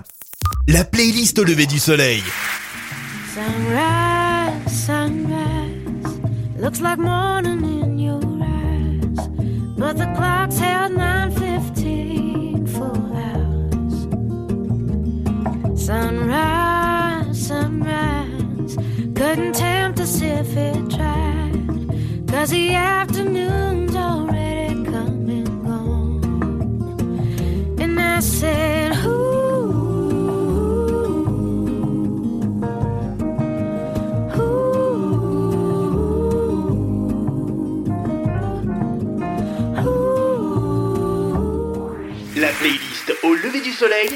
La 0.67 0.85
playlist 0.85 1.39
au 1.39 1.45
lever 1.45 1.67
du 1.67 1.79
soleil. 1.79 2.23
Sunrise, 3.35 4.71
sunrise, 4.71 6.21
looks 6.61 6.81
like 6.81 6.99
morning 6.99 7.65
in 7.65 7.99
your 7.99 8.21
eyes, 8.43 9.29
but 9.79 9.97
the 9.97 10.07
clock's 10.17 10.59
held 10.59 10.93
9:15 10.93 12.67
full 12.67 13.13
hours. 13.15 14.07
Sunrise, 15.81 17.47
sunrise, 17.47 18.77
couldn't 19.15 19.55
tempt 19.55 20.01
us 20.01 20.21
if 20.21 20.57
it 20.57 20.91
tried, 20.91 22.27
cause 22.29 22.51
the 22.51 22.75
afternoon's 22.75 23.97
already 23.97 24.85
come 24.85 25.31
and 25.31 25.65
gone. 25.65 26.21
And 27.81 27.99
I 27.99 28.21
said, 28.21 28.88
playlist 42.59 43.15
au 43.23 43.35
lever 43.35 43.61
du 43.61 43.71
soleil 43.71 44.11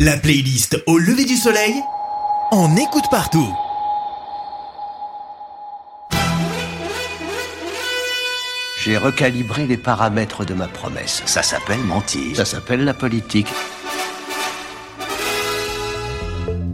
La 0.00 0.16
playlist 0.16 0.82
au 0.86 0.98
lever 0.98 1.24
du 1.24 1.36
soleil 1.36 1.74
On 2.50 2.76
écoute 2.76 3.04
partout 3.08 3.54
J'ai 8.82 8.96
recalibré 8.96 9.66
les 9.68 9.76
paramètres 9.76 10.44
de 10.44 10.54
ma 10.54 10.66
promesse. 10.66 11.22
Ça 11.24 11.44
s'appelle 11.44 11.78
mentir. 11.78 12.34
Ça 12.34 12.44
s'appelle 12.44 12.84
la 12.84 12.94
politique. 12.94 13.46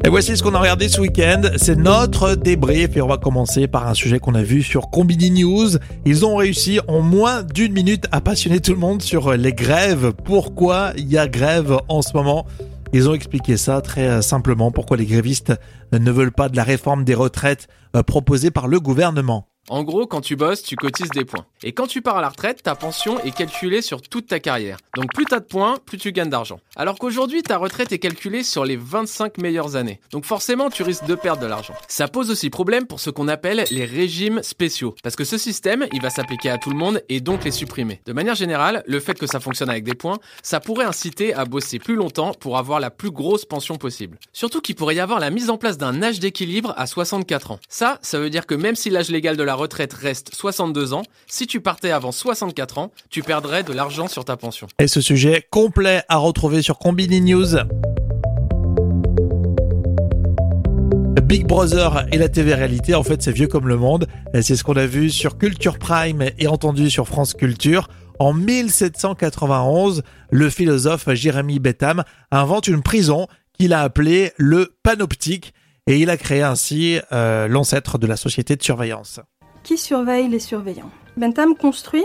Et 0.08 0.10
voici 0.10 0.38
ce 0.38 0.42
qu'on 0.42 0.54
a 0.54 0.58
regardé 0.58 0.88
ce 0.88 1.02
week-end. 1.02 1.42
C'est 1.58 1.76
notre 1.76 2.34
débrief 2.34 2.96
et 2.96 3.02
on 3.02 3.08
va 3.08 3.18
commencer 3.18 3.68
par 3.68 3.86
un 3.86 3.92
sujet 3.92 4.18
qu'on 4.18 4.34
a 4.34 4.42
vu 4.42 4.62
sur 4.62 4.88
Combini 4.88 5.30
News. 5.42 5.72
Ils 6.06 6.24
ont 6.24 6.36
réussi 6.36 6.80
en 6.88 7.02
moins 7.02 7.42
d'une 7.42 7.74
minute 7.74 8.06
à 8.10 8.22
passionner 8.22 8.60
tout 8.60 8.72
le 8.72 8.78
monde 8.78 9.02
sur 9.02 9.34
les 9.34 9.52
grèves. 9.52 10.14
Pourquoi 10.24 10.92
il 10.96 11.12
y 11.12 11.18
a 11.18 11.28
grève 11.28 11.76
en 11.88 12.00
ce 12.00 12.14
moment? 12.14 12.46
Ils 12.94 13.06
ont 13.10 13.12
expliqué 13.12 13.58
ça 13.58 13.82
très 13.82 14.22
simplement, 14.22 14.70
pourquoi 14.70 14.96
les 14.96 15.04
grévistes 15.04 15.52
ne 15.92 16.10
veulent 16.10 16.32
pas 16.32 16.48
de 16.48 16.56
la 16.56 16.64
réforme 16.64 17.04
des 17.04 17.14
retraites 17.14 17.68
euh, 17.94 18.02
proposée 18.02 18.50
par 18.50 18.66
le 18.66 18.80
gouvernement? 18.80 19.47
En 19.70 19.82
gros, 19.82 20.06
quand 20.06 20.22
tu 20.22 20.34
bosses, 20.34 20.62
tu 20.62 20.76
cotises 20.76 21.10
des 21.10 21.26
points. 21.26 21.44
Et 21.62 21.72
quand 21.72 21.86
tu 21.86 22.00
pars 22.00 22.16
à 22.16 22.22
la 22.22 22.30
retraite, 22.30 22.62
ta 22.62 22.74
pension 22.74 23.20
est 23.20 23.34
calculée 23.34 23.82
sur 23.82 24.00
toute 24.00 24.26
ta 24.26 24.40
carrière. 24.40 24.78
Donc 24.96 25.12
plus 25.12 25.26
t'as 25.26 25.40
de 25.40 25.44
points, 25.44 25.76
plus 25.84 25.98
tu 25.98 26.10
gagnes 26.10 26.30
d'argent. 26.30 26.58
Alors 26.74 26.98
qu'aujourd'hui, 26.98 27.42
ta 27.42 27.58
retraite 27.58 27.92
est 27.92 27.98
calculée 27.98 28.44
sur 28.44 28.64
les 28.64 28.76
25 28.76 29.36
meilleures 29.36 29.76
années. 29.76 30.00
Donc 30.10 30.24
forcément, 30.24 30.70
tu 30.70 30.82
risques 30.82 31.04
de 31.04 31.14
perdre 31.14 31.42
de 31.42 31.46
l'argent. 31.46 31.74
Ça 31.86 32.08
pose 32.08 32.30
aussi 32.30 32.48
problème 32.48 32.86
pour 32.86 32.98
ce 32.98 33.10
qu'on 33.10 33.28
appelle 33.28 33.64
les 33.70 33.84
régimes 33.84 34.42
spéciaux. 34.42 34.94
Parce 35.02 35.16
que 35.16 35.24
ce 35.24 35.36
système, 35.36 35.86
il 35.92 36.00
va 36.00 36.08
s'appliquer 36.08 36.48
à 36.48 36.56
tout 36.56 36.70
le 36.70 36.76
monde 36.76 37.02
et 37.10 37.20
donc 37.20 37.44
les 37.44 37.50
supprimer. 37.50 38.00
De 38.06 38.14
manière 38.14 38.36
générale, 38.36 38.82
le 38.86 39.00
fait 39.00 39.18
que 39.18 39.26
ça 39.26 39.38
fonctionne 39.38 39.68
avec 39.68 39.84
des 39.84 39.94
points, 39.94 40.18
ça 40.42 40.60
pourrait 40.60 40.86
inciter 40.86 41.34
à 41.34 41.44
bosser 41.44 41.78
plus 41.78 41.96
longtemps 41.96 42.32
pour 42.32 42.56
avoir 42.56 42.80
la 42.80 42.90
plus 42.90 43.10
grosse 43.10 43.44
pension 43.44 43.76
possible. 43.76 44.18
Surtout 44.32 44.62
qu'il 44.62 44.76
pourrait 44.76 44.94
y 44.94 45.00
avoir 45.00 45.20
la 45.20 45.28
mise 45.28 45.50
en 45.50 45.58
place 45.58 45.76
d'un 45.76 46.02
âge 46.02 46.20
d'équilibre 46.20 46.72
à 46.78 46.86
64 46.86 47.50
ans. 47.50 47.58
Ça, 47.68 47.98
ça 48.00 48.18
veut 48.18 48.30
dire 48.30 48.46
que 48.46 48.54
même 48.54 48.76
si 48.76 48.88
l'âge 48.88 49.10
légal 49.10 49.36
de 49.36 49.42
la 49.42 49.57
retraite 49.58 49.92
reste 49.92 50.34
62 50.34 50.94
ans, 50.94 51.02
si 51.26 51.46
tu 51.46 51.60
partais 51.60 51.90
avant 51.90 52.12
64 52.12 52.78
ans, 52.78 52.92
tu 53.10 53.22
perdrais 53.22 53.62
de 53.62 53.72
l'argent 53.74 54.08
sur 54.08 54.24
ta 54.24 54.36
pension. 54.36 54.68
Et 54.78 54.88
ce 54.88 55.02
sujet 55.02 55.46
complet 55.50 56.02
à 56.08 56.16
retrouver 56.16 56.62
sur 56.62 56.78
Combini 56.78 57.20
News. 57.20 57.56
Big 61.28 61.46
Brother 61.46 62.06
et 62.10 62.16
la 62.16 62.30
TV 62.30 62.54
réalité, 62.54 62.94
en 62.94 63.02
fait, 63.02 63.20
c'est 63.20 63.32
vieux 63.32 63.48
comme 63.48 63.68
le 63.68 63.76
monde. 63.76 64.06
C'est 64.40 64.56
ce 64.56 64.64
qu'on 64.64 64.76
a 64.76 64.86
vu 64.86 65.10
sur 65.10 65.36
Culture 65.36 65.78
Prime 65.78 66.24
et 66.38 66.46
entendu 66.46 66.88
sur 66.88 67.06
France 67.06 67.34
Culture. 67.34 67.88
En 68.18 68.32
1791, 68.32 70.04
le 70.30 70.48
philosophe 70.48 71.12
Jérémy 71.12 71.58
Bentham 71.58 72.02
invente 72.30 72.66
une 72.66 72.82
prison 72.82 73.26
qu'il 73.58 73.74
a 73.74 73.82
appelée 73.82 74.32
le 74.38 74.74
panoptique 74.82 75.52
et 75.86 75.98
il 75.98 76.08
a 76.08 76.16
créé 76.16 76.42
ainsi 76.42 76.98
euh, 77.12 77.46
l'ancêtre 77.46 77.98
de 77.98 78.06
la 78.06 78.16
société 78.16 78.56
de 78.56 78.62
surveillance. 78.62 79.20
Qui 79.62 79.76
surveille 79.76 80.28
les 80.28 80.38
surveillants 80.38 80.90
Bentham 81.16 81.54
construit, 81.56 82.04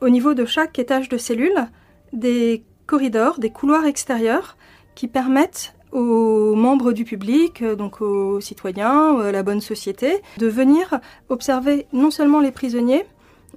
au 0.00 0.08
niveau 0.08 0.34
de 0.34 0.44
chaque 0.44 0.78
étage 0.78 1.08
de 1.08 1.16
cellule, 1.16 1.68
des 2.12 2.64
corridors, 2.86 3.38
des 3.38 3.50
couloirs 3.50 3.86
extérieurs 3.86 4.56
qui 4.94 5.08
permettent 5.08 5.74
aux 5.92 6.54
membres 6.54 6.92
du 6.92 7.04
public, 7.04 7.62
euh, 7.62 7.76
donc 7.76 8.00
aux 8.00 8.40
citoyens, 8.40 9.18
à 9.20 9.32
la 9.32 9.42
bonne 9.42 9.60
société, 9.60 10.22
de 10.38 10.46
venir 10.46 11.00
observer 11.28 11.86
non 11.92 12.10
seulement 12.10 12.40
les 12.40 12.50
prisonniers, 12.50 13.06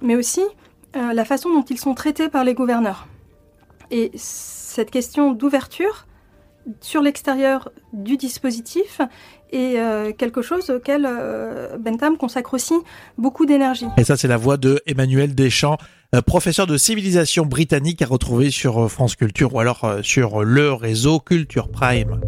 mais 0.00 0.16
aussi 0.16 0.42
euh, 0.96 1.12
la 1.12 1.24
façon 1.24 1.52
dont 1.52 1.64
ils 1.64 1.78
sont 1.78 1.94
traités 1.94 2.28
par 2.28 2.44
les 2.44 2.54
gouverneurs. 2.54 3.06
Et 3.90 4.10
cette 4.14 4.90
question 4.90 5.32
d'ouverture 5.32 6.06
sur 6.80 7.02
l'extérieur 7.02 7.70
du 7.92 8.16
dispositif 8.16 9.00
est 9.52 9.78
euh, 9.78 10.12
quelque 10.12 10.42
chose 10.42 10.70
auquel 10.70 11.06
euh, 11.08 11.76
Bentham 11.78 12.16
consacre 12.16 12.54
aussi 12.54 12.74
beaucoup 13.18 13.46
d'énergie. 13.46 13.86
Et 13.96 14.04
ça, 14.04 14.16
c'est 14.16 14.28
la 14.28 14.36
voix 14.36 14.56
de 14.56 14.80
Emmanuel 14.86 15.34
Deschamps, 15.34 15.78
euh, 16.14 16.22
professeur 16.22 16.66
de 16.66 16.76
civilisation 16.76 17.46
britannique 17.46 18.02
à 18.02 18.06
retrouver 18.06 18.50
sur 18.50 18.90
France 18.90 19.16
Culture 19.16 19.54
ou 19.54 19.60
alors 19.60 19.96
sur 20.02 20.44
le 20.44 20.72
réseau 20.72 21.20
Culture 21.20 21.68
Prime. 21.68 22.20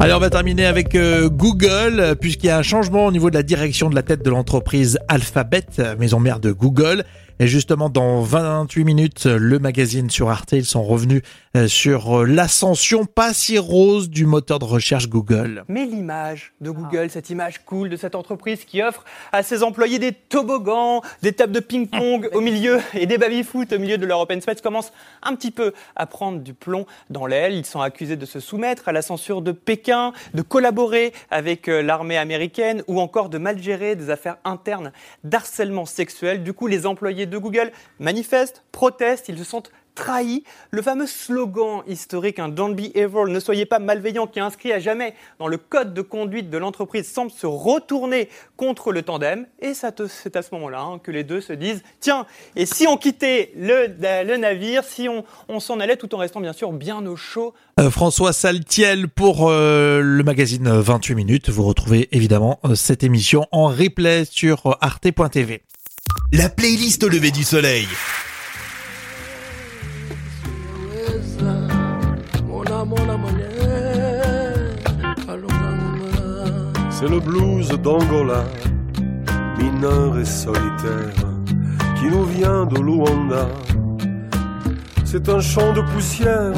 Allez, 0.00 0.14
on 0.14 0.20
va 0.20 0.30
terminer 0.30 0.64
avec 0.64 0.96
Google, 0.96 2.14
puisqu'il 2.20 2.46
y 2.46 2.50
a 2.50 2.58
un 2.58 2.62
changement 2.62 3.06
au 3.06 3.10
niveau 3.10 3.30
de 3.30 3.34
la 3.34 3.42
direction 3.42 3.90
de 3.90 3.96
la 3.96 4.04
tête 4.04 4.24
de 4.24 4.30
l'entreprise 4.30 4.96
Alphabet, 5.08 5.66
maison 5.98 6.20
mère 6.20 6.38
de 6.38 6.52
Google. 6.52 7.04
Et 7.40 7.46
justement, 7.46 7.88
dans 7.88 8.20
28 8.20 8.84
minutes, 8.84 9.26
le 9.26 9.58
magazine 9.58 10.10
sur 10.10 10.28
Arte, 10.28 10.52
ils 10.52 10.64
sont 10.64 10.82
revenus 10.82 11.22
sur 11.66 12.20
euh, 12.20 12.24
l'ascension 12.24 13.04
pas 13.04 13.32
si 13.32 13.58
rose 13.58 14.10
du 14.10 14.26
moteur 14.26 14.58
de 14.58 14.64
recherche 14.64 15.08
Google. 15.08 15.64
Mais 15.68 15.86
l'image 15.86 16.52
de 16.60 16.70
Google, 16.70 17.10
cette 17.10 17.30
image 17.30 17.64
cool 17.64 17.88
de 17.88 17.96
cette 17.96 18.14
entreprise 18.14 18.64
qui 18.64 18.82
offre 18.82 19.04
à 19.32 19.42
ses 19.42 19.62
employés 19.62 19.98
des 19.98 20.12
toboggans, 20.12 21.02
des 21.22 21.32
tables 21.32 21.52
de 21.52 21.60
ping-pong 21.60 22.28
au 22.32 22.40
milieu 22.40 22.80
et 22.94 23.06
des 23.06 23.18
baby-foot 23.18 23.72
au 23.72 23.78
milieu 23.78 23.98
de 23.98 24.06
leur 24.06 24.20
open 24.20 24.40
space 24.40 24.60
commence 24.60 24.92
un 25.22 25.34
petit 25.34 25.50
peu 25.50 25.72
à 25.96 26.06
prendre 26.06 26.40
du 26.40 26.54
plomb 26.54 26.86
dans 27.10 27.26
l'aile. 27.26 27.54
Ils 27.54 27.66
sont 27.66 27.80
accusés 27.80 28.16
de 28.16 28.26
se 28.26 28.40
soumettre 28.40 28.88
à 28.88 28.92
la 28.92 29.02
censure 29.02 29.42
de 29.42 29.52
Pékin, 29.52 30.12
de 30.34 30.42
collaborer 30.42 31.12
avec 31.30 31.68
euh, 31.68 31.82
l'armée 31.82 32.18
américaine 32.18 32.82
ou 32.86 33.00
encore 33.00 33.28
de 33.28 33.38
mal 33.38 33.60
gérer 33.60 33.96
des 33.96 34.10
affaires 34.10 34.36
internes 34.44 34.92
d'harcèlement 35.24 35.86
sexuel. 35.86 36.42
Du 36.42 36.52
coup, 36.52 36.66
les 36.66 36.86
employés 36.86 37.26
de 37.26 37.38
Google 37.38 37.72
manifestent, 37.98 38.62
protestent, 38.72 39.28
ils 39.28 39.38
se 39.38 39.44
sentent 39.44 39.70
trahis. 39.98 40.44
Le 40.70 40.80
fameux 40.80 41.06
slogan 41.06 41.82
historique, 41.86 42.38
un 42.38 42.44
hein, 42.44 42.48
Don't 42.48 42.74
be 42.74 42.96
evil, 42.96 43.28
ne 43.28 43.40
soyez 43.40 43.66
pas 43.66 43.78
malveillant, 43.78 44.26
qui 44.26 44.38
est 44.38 44.42
inscrit 44.42 44.72
à 44.72 44.78
jamais 44.78 45.14
dans 45.38 45.48
le 45.48 45.58
code 45.58 45.92
de 45.92 46.02
conduite 46.02 46.48
de 46.48 46.56
l'entreprise, 46.56 47.10
semble 47.10 47.30
se 47.30 47.46
retourner 47.46 48.28
contre 48.56 48.92
le 48.92 49.02
tandem. 49.02 49.46
Et 49.60 49.74
c'est 49.74 50.36
à 50.36 50.42
ce 50.42 50.54
moment-là 50.54 50.80
hein, 50.80 50.98
que 51.02 51.10
les 51.10 51.24
deux 51.24 51.40
se 51.40 51.52
disent 51.52 51.82
tiens, 52.00 52.26
et 52.56 52.64
si 52.64 52.86
on 52.86 52.96
quittait 52.96 53.52
le, 53.56 53.88
le 54.24 54.36
navire, 54.36 54.84
si 54.84 55.08
on, 55.08 55.24
on 55.48 55.60
s'en 55.60 55.80
allait 55.80 55.96
tout 55.96 56.14
en 56.14 56.18
restant 56.18 56.40
bien 56.40 56.52
sûr 56.52 56.72
bien 56.72 57.04
au 57.06 57.16
chaud 57.16 57.54
euh, 57.78 57.90
François 57.90 58.32
Saltiel 58.32 59.08
pour 59.08 59.48
euh, 59.48 60.00
le 60.00 60.24
magazine 60.24 60.68
28 60.68 61.14
minutes. 61.14 61.50
Vous 61.50 61.64
retrouvez 61.64 62.08
évidemment 62.12 62.58
euh, 62.64 62.74
cette 62.74 63.04
émission 63.04 63.46
en 63.52 63.66
replay 63.66 64.24
sur 64.24 64.76
arte.tv. 64.80 65.62
La 66.32 66.48
playlist 66.48 67.04
au 67.04 67.08
lever 67.08 67.30
du 67.30 67.44
soleil. 67.44 67.86
C'est 77.00 77.08
le 77.08 77.20
blues 77.20 77.68
d'Angola, 77.80 78.42
mineur 79.56 80.18
et 80.18 80.24
solitaire, 80.24 81.14
qui 81.94 82.06
nous 82.06 82.24
vient 82.24 82.66
de 82.66 82.80
Luanda. 82.80 83.46
C'est 85.04 85.28
un 85.28 85.38
champ 85.38 85.72
de 85.74 85.82
poussière. 85.92 86.54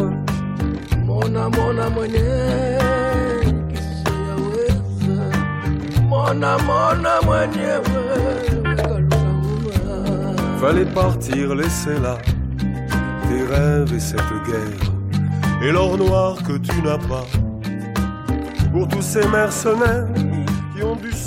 Mona, 1.05 1.51
mona, 1.51 1.91
mona, 6.09 6.57
mona, 6.57 7.81
Fallait 10.59 10.87
partir, 10.87 11.55
laisser 11.55 11.99
là 12.01 12.17
tes 13.29 13.43
rêves 13.43 13.93
et 13.95 14.01
cette 14.01 14.33
guerre, 14.47 14.91
et 15.63 15.71
l'or 15.71 15.99
noir 15.99 16.39
que 16.43 16.57
tu 16.57 16.81
n'as 16.81 16.97
pas. 16.97 17.27
Pour 18.73 18.89
tous 18.89 19.03
ces 19.03 19.27
mercenaires 19.29 20.07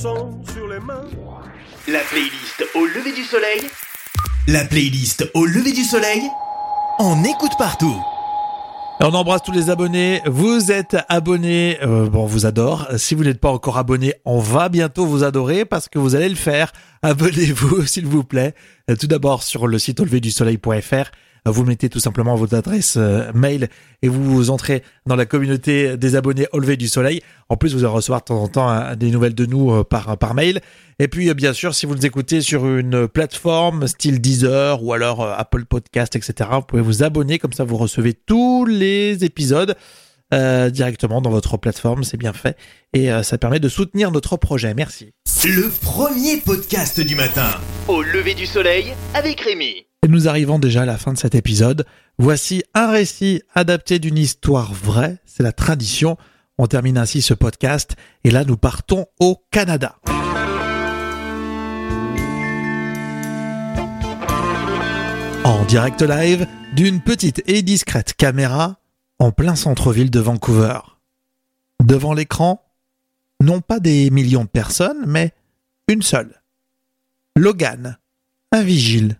sang 0.03 0.41
sur 0.53 0.67
les 0.67 0.81
mains. 0.81 1.05
La 1.87 2.01
playlist 2.01 2.65
au 2.75 2.85
lever 2.85 3.13
du 3.13 3.23
soleil. 3.23 3.61
La 4.49 4.65
playlist 4.65 5.31
au 5.33 5.45
lever 5.45 5.71
du 5.71 5.85
soleil. 5.85 6.21
On 6.99 7.23
écoute 7.23 7.53
partout. 7.57 7.95
On 8.99 9.13
embrasse 9.13 9.43
tous 9.43 9.53
les 9.53 9.69
abonnés. 9.69 10.21
Vous 10.25 10.73
êtes 10.73 10.97
abonnés, 11.07 11.77
euh, 11.83 12.09
bon, 12.09 12.23
on 12.23 12.25
vous 12.25 12.45
adore. 12.45 12.89
Si 12.97 13.15
vous 13.15 13.23
n'êtes 13.23 13.39
pas 13.39 13.49
encore 13.49 13.77
abonné, 13.77 14.15
on 14.25 14.39
va 14.39 14.67
bientôt 14.67 15.05
vous 15.05 15.23
adorer 15.23 15.63
parce 15.63 15.87
que 15.87 15.99
vous 15.99 16.15
allez 16.15 16.27
le 16.27 16.35
faire. 16.35 16.73
Abonnez-vous, 17.01 17.85
s'il 17.85 18.05
vous 18.05 18.25
plaît. 18.25 18.55
Euh, 18.91 18.97
tout 18.97 19.07
d'abord 19.07 19.41
sur 19.41 19.67
le 19.67 19.79
site 19.79 20.01
auleverdusoleil.fr 20.01 21.11
vous 21.51 21.65
mettez 21.65 21.89
tout 21.89 21.99
simplement 21.99 22.35
votre 22.35 22.55
adresse 22.55 22.95
euh, 22.97 23.31
mail 23.33 23.67
et 24.01 24.07
vous 24.07 24.23
vous 24.23 24.49
entrez 24.49 24.83
dans 25.05 25.15
la 25.15 25.25
communauté 25.25 25.97
des 25.97 26.15
abonnés 26.15 26.47
au 26.53 26.59
lever 26.59 26.77
du 26.77 26.87
soleil. 26.87 27.21
En 27.49 27.57
plus, 27.57 27.73
vous 27.73 27.83
allez 27.83 27.93
recevoir 27.93 28.21
de 28.21 28.25
temps 28.25 28.41
en 28.41 28.47
temps 28.47 28.95
des 28.95 29.11
nouvelles 29.11 29.35
de 29.35 29.45
nous 29.45 29.71
euh, 29.71 29.83
par, 29.83 30.17
par 30.17 30.33
mail. 30.33 30.61
Et 30.99 31.07
puis, 31.07 31.29
euh, 31.29 31.33
bien 31.33 31.53
sûr, 31.53 31.75
si 31.75 31.85
vous 31.85 31.95
nous 31.95 32.05
écoutez 32.05 32.41
sur 32.41 32.65
une 32.67 33.07
plateforme 33.07 33.87
style 33.87 34.21
Deezer 34.21 34.83
ou 34.83 34.93
alors 34.93 35.23
Apple 35.23 35.65
Podcast, 35.65 36.15
etc., 36.15 36.49
vous 36.53 36.61
pouvez 36.61 36.81
vous 36.81 37.03
abonner. 37.03 37.39
Comme 37.39 37.53
ça, 37.53 37.63
vous 37.63 37.77
recevez 37.77 38.13
tous 38.13 38.65
les 38.65 39.23
épisodes. 39.23 39.75
directement 40.31 41.21
dans 41.21 41.29
votre 41.29 41.57
plateforme, 41.57 42.03
c'est 42.03 42.17
bien 42.17 42.33
fait 42.33 42.57
et 42.93 43.11
ça 43.21 43.37
permet 43.37 43.59
de 43.59 43.69
soutenir 43.69 44.09
notre 44.09 44.35
projet. 44.35 44.73
Merci. 44.73 45.11
Le 45.45 45.69
premier 45.69 46.37
podcast 46.37 46.99
du 46.99 47.15
matin 47.15 47.51
au 47.87 48.01
lever 48.01 48.33
du 48.33 48.47
soleil 48.47 48.93
avec 49.13 49.41
Rémi. 49.41 49.85
Et 50.03 50.09
nous 50.09 50.27
arrivons 50.27 50.59
déjà 50.59 50.81
à 50.81 50.85
la 50.85 50.97
fin 50.97 51.13
de 51.13 51.17
cet 51.17 51.33
épisode. 51.33 51.85
Voici 52.17 52.61
un 52.73 52.91
récit 52.91 53.41
adapté 53.55 53.99
d'une 53.99 54.17
histoire 54.17 54.73
vraie, 54.73 55.19
c'est 55.25 55.43
la 55.43 55.53
tradition. 55.53 56.17
On 56.57 56.67
termine 56.67 56.97
ainsi 56.97 57.21
ce 57.21 57.33
podcast 57.33 57.95
et 58.25 58.29
là 58.29 58.43
nous 58.43 58.57
partons 58.57 59.05
au 59.21 59.41
Canada. 59.49 59.95
En 65.45 65.63
direct 65.65 66.01
live 66.01 66.47
d'une 66.75 66.99
petite 66.99 67.41
et 67.47 67.61
discrète 67.61 68.13
caméra 68.13 68.81
en 69.19 69.31
plein 69.31 69.55
centre-ville 69.55 70.11
de 70.11 70.19
Vancouver. 70.19 70.79
Devant 71.81 72.13
l'écran, 72.13 72.61
non 73.41 73.61
pas 73.61 73.79
des 73.79 74.09
millions 74.09 74.43
de 74.43 74.49
personnes, 74.49 75.05
mais 75.07 75.31
une 75.87 76.01
seule. 76.01 76.41
Logan, 77.37 77.97
un 78.51 78.63
vigile. 78.63 79.17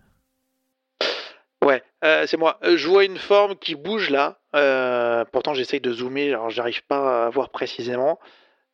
Euh, 2.04 2.26
c'est 2.26 2.36
moi. 2.36 2.58
Euh, 2.64 2.76
Je 2.76 2.86
vois 2.86 3.04
une 3.04 3.16
forme 3.16 3.56
qui 3.56 3.74
bouge 3.74 4.10
là. 4.10 4.38
Euh, 4.54 5.24
pourtant, 5.32 5.54
j'essaye 5.54 5.80
de 5.80 5.92
zoomer, 5.92 6.28
alors 6.28 6.50
j'arrive 6.50 6.84
pas 6.86 7.26
à 7.26 7.30
voir 7.30 7.50
précisément. 7.50 8.18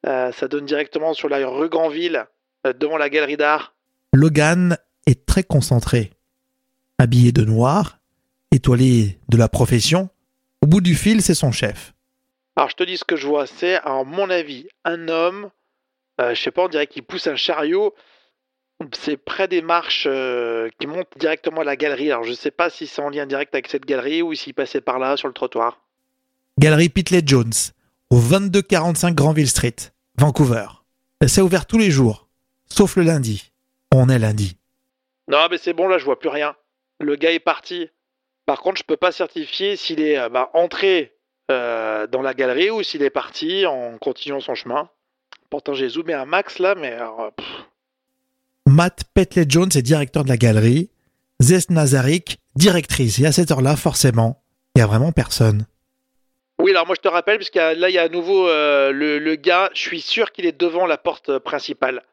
Euh, 0.06 0.32
ça 0.32 0.48
donne 0.48 0.64
directement 0.64 1.14
sur 1.14 1.28
la 1.28 1.46
rue 1.46 1.68
Granville, 1.68 2.26
devant 2.64 2.96
la 2.98 3.08
galerie 3.08 3.36
d'art. 3.36 3.74
Logan 4.12 4.76
est 5.06 5.24
très 5.26 5.42
concentré. 5.42 6.10
Habillé 6.98 7.32
de 7.32 7.44
noir, 7.44 7.98
étoilé 8.50 9.18
de 9.28 9.36
la 9.38 9.48
profession, 9.48 10.10
au 10.60 10.66
bout 10.66 10.80
du 10.80 10.94
fil, 10.94 11.22
c'est 11.22 11.34
son 11.34 11.52
chef. 11.52 11.94
Alors, 12.56 12.68
je 12.68 12.76
te 12.76 12.82
dis 12.82 12.98
ce 12.98 13.04
que 13.04 13.16
je 13.16 13.26
vois. 13.26 13.46
C'est, 13.46 13.76
à 13.76 14.02
mon 14.04 14.28
avis, 14.28 14.66
un 14.84 15.08
homme. 15.08 15.50
je 16.18 16.34
sais 16.34 16.50
pas, 16.50 16.64
on 16.64 16.68
dirait 16.68 16.86
qu'il 16.86 17.02
pousse 17.02 17.26
un 17.26 17.36
chariot. 17.36 17.94
C'est 18.92 19.16
près 19.16 19.46
des 19.46 19.62
marches 19.62 20.06
euh, 20.08 20.68
qui 20.78 20.86
montent 20.86 21.12
directement 21.18 21.60
à 21.60 21.64
la 21.64 21.76
galerie. 21.76 22.10
Alors, 22.10 22.24
je 22.24 22.32
sais 22.32 22.50
pas 22.50 22.70
si 22.70 22.86
c'est 22.86 23.02
en 23.02 23.10
lien 23.10 23.26
direct 23.26 23.54
avec 23.54 23.68
cette 23.68 23.84
galerie 23.84 24.22
ou 24.22 24.34
s'il 24.34 24.54
passait 24.54 24.80
par 24.80 24.98
là, 24.98 25.16
sur 25.16 25.28
le 25.28 25.34
trottoir. 25.34 25.78
Galerie 26.58 26.88
Pitley 26.88 27.22
Jones, 27.24 27.52
au 28.10 28.18
2245 28.18 29.14
Granville 29.14 29.48
Street, 29.48 29.76
Vancouver. 30.16 30.66
C'est 31.26 31.42
ouvert 31.42 31.66
tous 31.66 31.78
les 31.78 31.90
jours, 31.90 32.28
sauf 32.66 32.96
le 32.96 33.02
lundi. 33.02 33.52
On 33.92 34.08
est 34.08 34.18
lundi. 34.18 34.56
Non, 35.28 35.46
mais 35.50 35.58
c'est 35.58 35.74
bon, 35.74 35.86
là, 35.86 35.98
je 35.98 36.04
vois 36.04 36.18
plus 36.18 36.28
rien. 36.28 36.56
Le 36.98 37.16
gars 37.16 37.32
est 37.32 37.38
parti. 37.38 37.90
Par 38.46 38.60
contre, 38.60 38.78
je 38.78 38.84
peux 38.84 38.96
pas 38.96 39.12
certifier 39.12 39.76
s'il 39.76 40.00
est 40.00 40.18
euh, 40.18 40.28
bah, 40.28 40.50
entré 40.54 41.14
euh, 41.50 42.06
dans 42.06 42.22
la 42.22 42.34
galerie 42.34 42.70
ou 42.70 42.82
s'il 42.82 43.02
est 43.02 43.10
parti 43.10 43.66
en 43.66 43.98
continuant 43.98 44.40
son 44.40 44.54
chemin. 44.54 44.88
Pourtant, 45.50 45.74
j'ai 45.74 45.88
zoomé 45.88 46.14
un 46.14 46.24
max 46.24 46.58
là, 46.58 46.74
mais 46.74 46.92
alors, 46.92 47.32
pff, 47.36 47.46
Matt 48.66 49.04
Petley 49.14 49.46
Jones 49.48 49.70
est 49.74 49.82
directeur 49.82 50.24
de 50.24 50.28
la 50.28 50.36
galerie. 50.36 50.90
Zes 51.40 51.70
Nazarik, 51.70 52.38
directrice. 52.54 53.18
Et 53.18 53.26
à 53.26 53.32
cette 53.32 53.50
heure-là, 53.50 53.76
forcément, 53.76 54.42
il 54.74 54.80
y 54.80 54.82
a 54.82 54.86
vraiment 54.86 55.12
personne. 55.12 55.66
Oui, 56.60 56.72
alors 56.72 56.86
moi 56.86 56.94
je 56.94 57.00
te 57.00 57.08
rappelle, 57.08 57.38
parce 57.38 57.48
que 57.48 57.58
là 57.58 57.88
il 57.88 57.94
y 57.94 57.98
a 57.98 58.02
à 58.02 58.08
nouveau 58.08 58.46
euh, 58.46 58.92
le, 58.92 59.34
gars, 59.36 59.70
je 59.72 59.80
suis 59.80 60.02
sûr 60.02 60.30
qu'il 60.30 60.44
est 60.44 60.58
devant 60.58 60.84
la 60.84 60.98
porte 60.98 61.30
euh, 61.30 61.40
principale. 61.40 62.04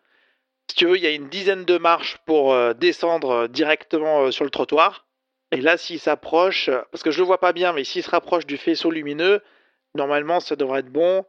Si 0.69 0.77
tu 0.77 0.85
veux, 0.85 0.95
il 0.95 1.03
y 1.03 1.07
a 1.07 1.11
une 1.11 1.27
dizaine 1.27 1.65
de 1.65 1.77
marches 1.77 2.17
pour 2.25 2.53
euh, 2.53 2.73
descendre 2.73 3.47
directement 3.47 4.31
sur 4.31 4.45
le 4.45 4.49
trottoir. 4.49 5.05
Et 5.51 5.59
là, 5.59 5.77
s'il 5.77 5.99
s'approche, 5.99 6.69
parce 6.91 7.03
que 7.03 7.11
je 7.11 7.19
le 7.19 7.25
vois 7.25 7.39
pas 7.39 7.51
bien, 7.51 7.73
mais 7.73 7.83
s'il 7.83 8.03
se 8.03 8.09
rapproche 8.09 8.45
du 8.45 8.57
faisceau 8.57 8.89
lumineux, 8.89 9.41
normalement 9.95 10.39
ça 10.39 10.55
devrait 10.55 10.79
être 10.79 10.91
bon. 10.91 11.25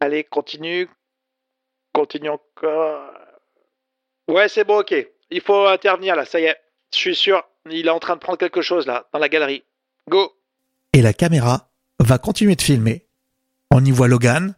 Allez, 0.00 0.24
continue. 0.24 0.88
Continue 1.92 2.30
encore. 2.30 3.12
Ouais, 4.28 4.48
c'est 4.48 4.64
bon, 4.64 4.80
ok. 4.80 4.94
Il 5.30 5.40
faut 5.40 5.66
intervenir 5.66 6.16
là, 6.16 6.24
ça 6.24 6.40
y 6.40 6.44
est. 6.44 6.56
Je 6.92 6.98
suis 6.98 7.16
sûr, 7.16 7.42
il 7.70 7.86
est 7.86 7.90
en 7.90 7.98
train 7.98 8.14
de 8.14 8.20
prendre 8.20 8.38
quelque 8.38 8.62
chose 8.62 8.86
là, 8.86 9.06
dans 9.12 9.18
la 9.18 9.28
galerie. 9.28 9.64
Go 10.08 10.32
Et 10.92 11.02
la 11.02 11.12
caméra 11.12 11.70
va 11.98 12.18
continuer 12.18 12.56
de 12.56 12.62
filmer. 12.62 13.06
On 13.70 13.84
y 13.84 13.90
voit 13.90 14.08
Logan 14.08 14.54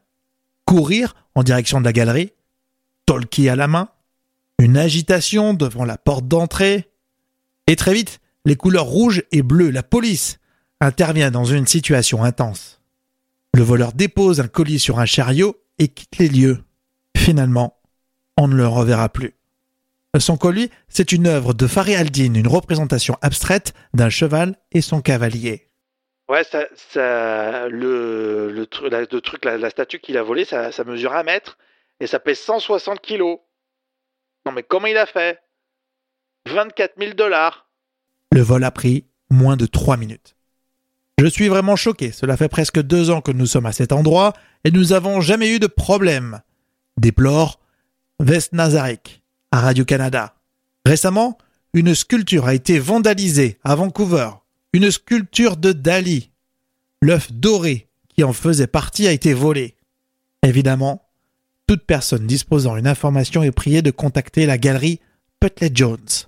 courir 0.64 1.14
en 1.34 1.42
direction 1.42 1.80
de 1.80 1.86
la 1.86 1.94
galerie, 1.94 2.32
Tolkien 3.06 3.54
à 3.54 3.56
la 3.56 3.68
main, 3.68 3.88
une 4.58 4.76
agitation 4.76 5.54
devant 5.54 5.86
la 5.86 5.96
porte 5.96 6.28
d'entrée. 6.28 6.90
Et 7.66 7.76
très 7.76 7.94
vite, 7.94 8.20
les 8.44 8.56
couleurs 8.56 8.84
rouges 8.84 9.22
et 9.32 9.42
bleues, 9.42 9.70
la 9.70 9.82
police, 9.82 10.38
intervient 10.80 11.30
dans 11.30 11.46
une 11.46 11.66
situation 11.66 12.22
intense. 12.22 12.82
Le 13.54 13.62
voleur 13.62 13.94
dépose 13.94 14.40
un 14.40 14.48
colis 14.48 14.78
sur 14.78 14.98
un 14.98 15.06
chariot 15.06 15.56
et 15.78 15.88
quitte 15.88 16.18
les 16.18 16.28
lieux. 16.28 16.62
Finalement, 17.16 17.78
on 18.36 18.46
ne 18.46 18.54
le 18.54 18.68
reverra 18.68 19.08
plus. 19.08 19.37
Son 20.18 20.36
colis, 20.36 20.70
c'est 20.88 21.12
une 21.12 21.26
œuvre 21.26 21.52
de 21.52 21.66
Farid 21.66 21.96
Aldin, 21.96 22.34
une 22.34 22.48
représentation 22.48 23.16
abstraite 23.20 23.74
d'un 23.92 24.08
cheval 24.08 24.56
et 24.72 24.80
son 24.80 25.00
cavalier. 25.02 25.68
Ouais, 26.28 26.44
ça, 26.44 26.66
ça, 26.92 27.68
le, 27.68 28.50
le, 28.50 28.66
la, 28.88 29.00
le 29.00 29.20
truc, 29.20 29.44
la, 29.44 29.58
la 29.58 29.70
statue 29.70 29.98
qu'il 29.98 30.16
a 30.16 30.22
volée, 30.22 30.44
ça, 30.44 30.72
ça 30.72 30.84
mesure 30.84 31.14
un 31.14 31.22
mètre 31.22 31.58
et 32.00 32.06
ça 32.06 32.18
pèse 32.18 32.38
160 32.38 33.00
kilos. 33.00 33.38
Non 34.46 34.52
mais 34.52 34.62
comment 34.62 34.86
il 34.86 34.96
a 34.96 35.06
fait? 35.06 35.38
24 36.46 36.94
000 36.98 37.12
dollars. 37.12 37.68
Le 38.32 38.40
vol 38.40 38.64
a 38.64 38.70
pris 38.70 39.06
moins 39.30 39.56
de 39.56 39.66
trois 39.66 39.96
minutes. 39.96 40.36
Je 41.18 41.26
suis 41.26 41.48
vraiment 41.48 41.76
choqué. 41.76 42.12
Cela 42.12 42.36
fait 42.36 42.48
presque 42.48 42.80
deux 42.80 43.10
ans 43.10 43.20
que 43.20 43.32
nous 43.32 43.46
sommes 43.46 43.66
à 43.66 43.72
cet 43.72 43.92
endroit 43.92 44.32
et 44.64 44.70
nous 44.70 44.86
n'avons 44.86 45.20
jamais 45.20 45.50
eu 45.50 45.58
de 45.58 45.66
problème. 45.66 46.40
Déplore 46.96 47.60
Vest 48.20 48.52
Nazarek 48.52 49.17
à 49.50 49.60
Radio-Canada. 49.60 50.34
Récemment, 50.84 51.38
une 51.74 51.94
sculpture 51.94 52.46
a 52.46 52.54
été 52.54 52.78
vandalisée 52.78 53.58
à 53.64 53.74
Vancouver. 53.74 54.30
Une 54.72 54.90
sculpture 54.90 55.56
de 55.56 55.72
Dali. 55.72 56.30
L'œuf 57.00 57.32
doré 57.32 57.88
qui 58.08 58.24
en 58.24 58.32
faisait 58.32 58.66
partie 58.66 59.06
a 59.06 59.12
été 59.12 59.32
volé. 59.34 59.76
Évidemment, 60.42 61.02
toute 61.66 61.84
personne 61.84 62.26
disposant 62.26 62.76
d'une 62.76 62.86
information 62.86 63.42
est 63.42 63.52
priée 63.52 63.82
de 63.82 63.90
contacter 63.90 64.46
la 64.46 64.58
galerie 64.58 65.00
Putley 65.40 65.70
Jones 65.72 66.26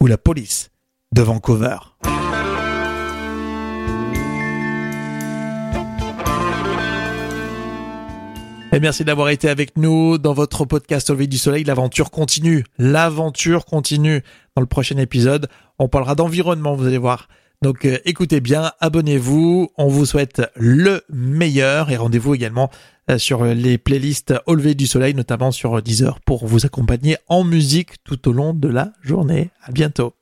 ou 0.00 0.06
la 0.06 0.18
police 0.18 0.70
de 1.12 1.22
Vancouver. 1.22 1.78
Et 8.72 8.78
merci 8.78 9.04
d'avoir 9.04 9.30
été 9.30 9.48
avec 9.48 9.76
nous 9.76 10.16
dans 10.16 10.32
votre 10.32 10.64
podcast 10.64 11.10
Au 11.10 11.14
lever 11.14 11.26
du 11.26 11.38
soleil. 11.38 11.64
L'aventure 11.64 12.12
continue. 12.12 12.64
L'aventure 12.78 13.64
continue. 13.64 14.22
Dans 14.54 14.62
le 14.62 14.66
prochain 14.66 14.96
épisode, 14.96 15.48
on 15.80 15.88
parlera 15.88 16.14
d'environnement, 16.14 16.76
vous 16.76 16.86
allez 16.86 16.98
voir. 16.98 17.28
Donc 17.62 17.84
euh, 17.84 17.98
écoutez 18.04 18.40
bien, 18.40 18.70
abonnez-vous. 18.78 19.70
On 19.76 19.88
vous 19.88 20.06
souhaite 20.06 20.42
le 20.54 21.02
meilleur 21.10 21.90
et 21.90 21.96
rendez-vous 21.96 22.34
également 22.34 22.70
euh, 23.10 23.18
sur 23.18 23.44
les 23.44 23.76
playlists 23.76 24.34
Au 24.46 24.54
lever 24.54 24.76
du 24.76 24.86
soleil, 24.86 25.14
notamment 25.14 25.50
sur 25.50 25.82
Deezer 25.82 26.20
pour 26.20 26.46
vous 26.46 26.64
accompagner 26.64 27.16
en 27.26 27.42
musique 27.42 28.02
tout 28.04 28.28
au 28.28 28.32
long 28.32 28.54
de 28.54 28.68
la 28.68 28.92
journée. 29.02 29.50
À 29.64 29.72
bientôt. 29.72 30.14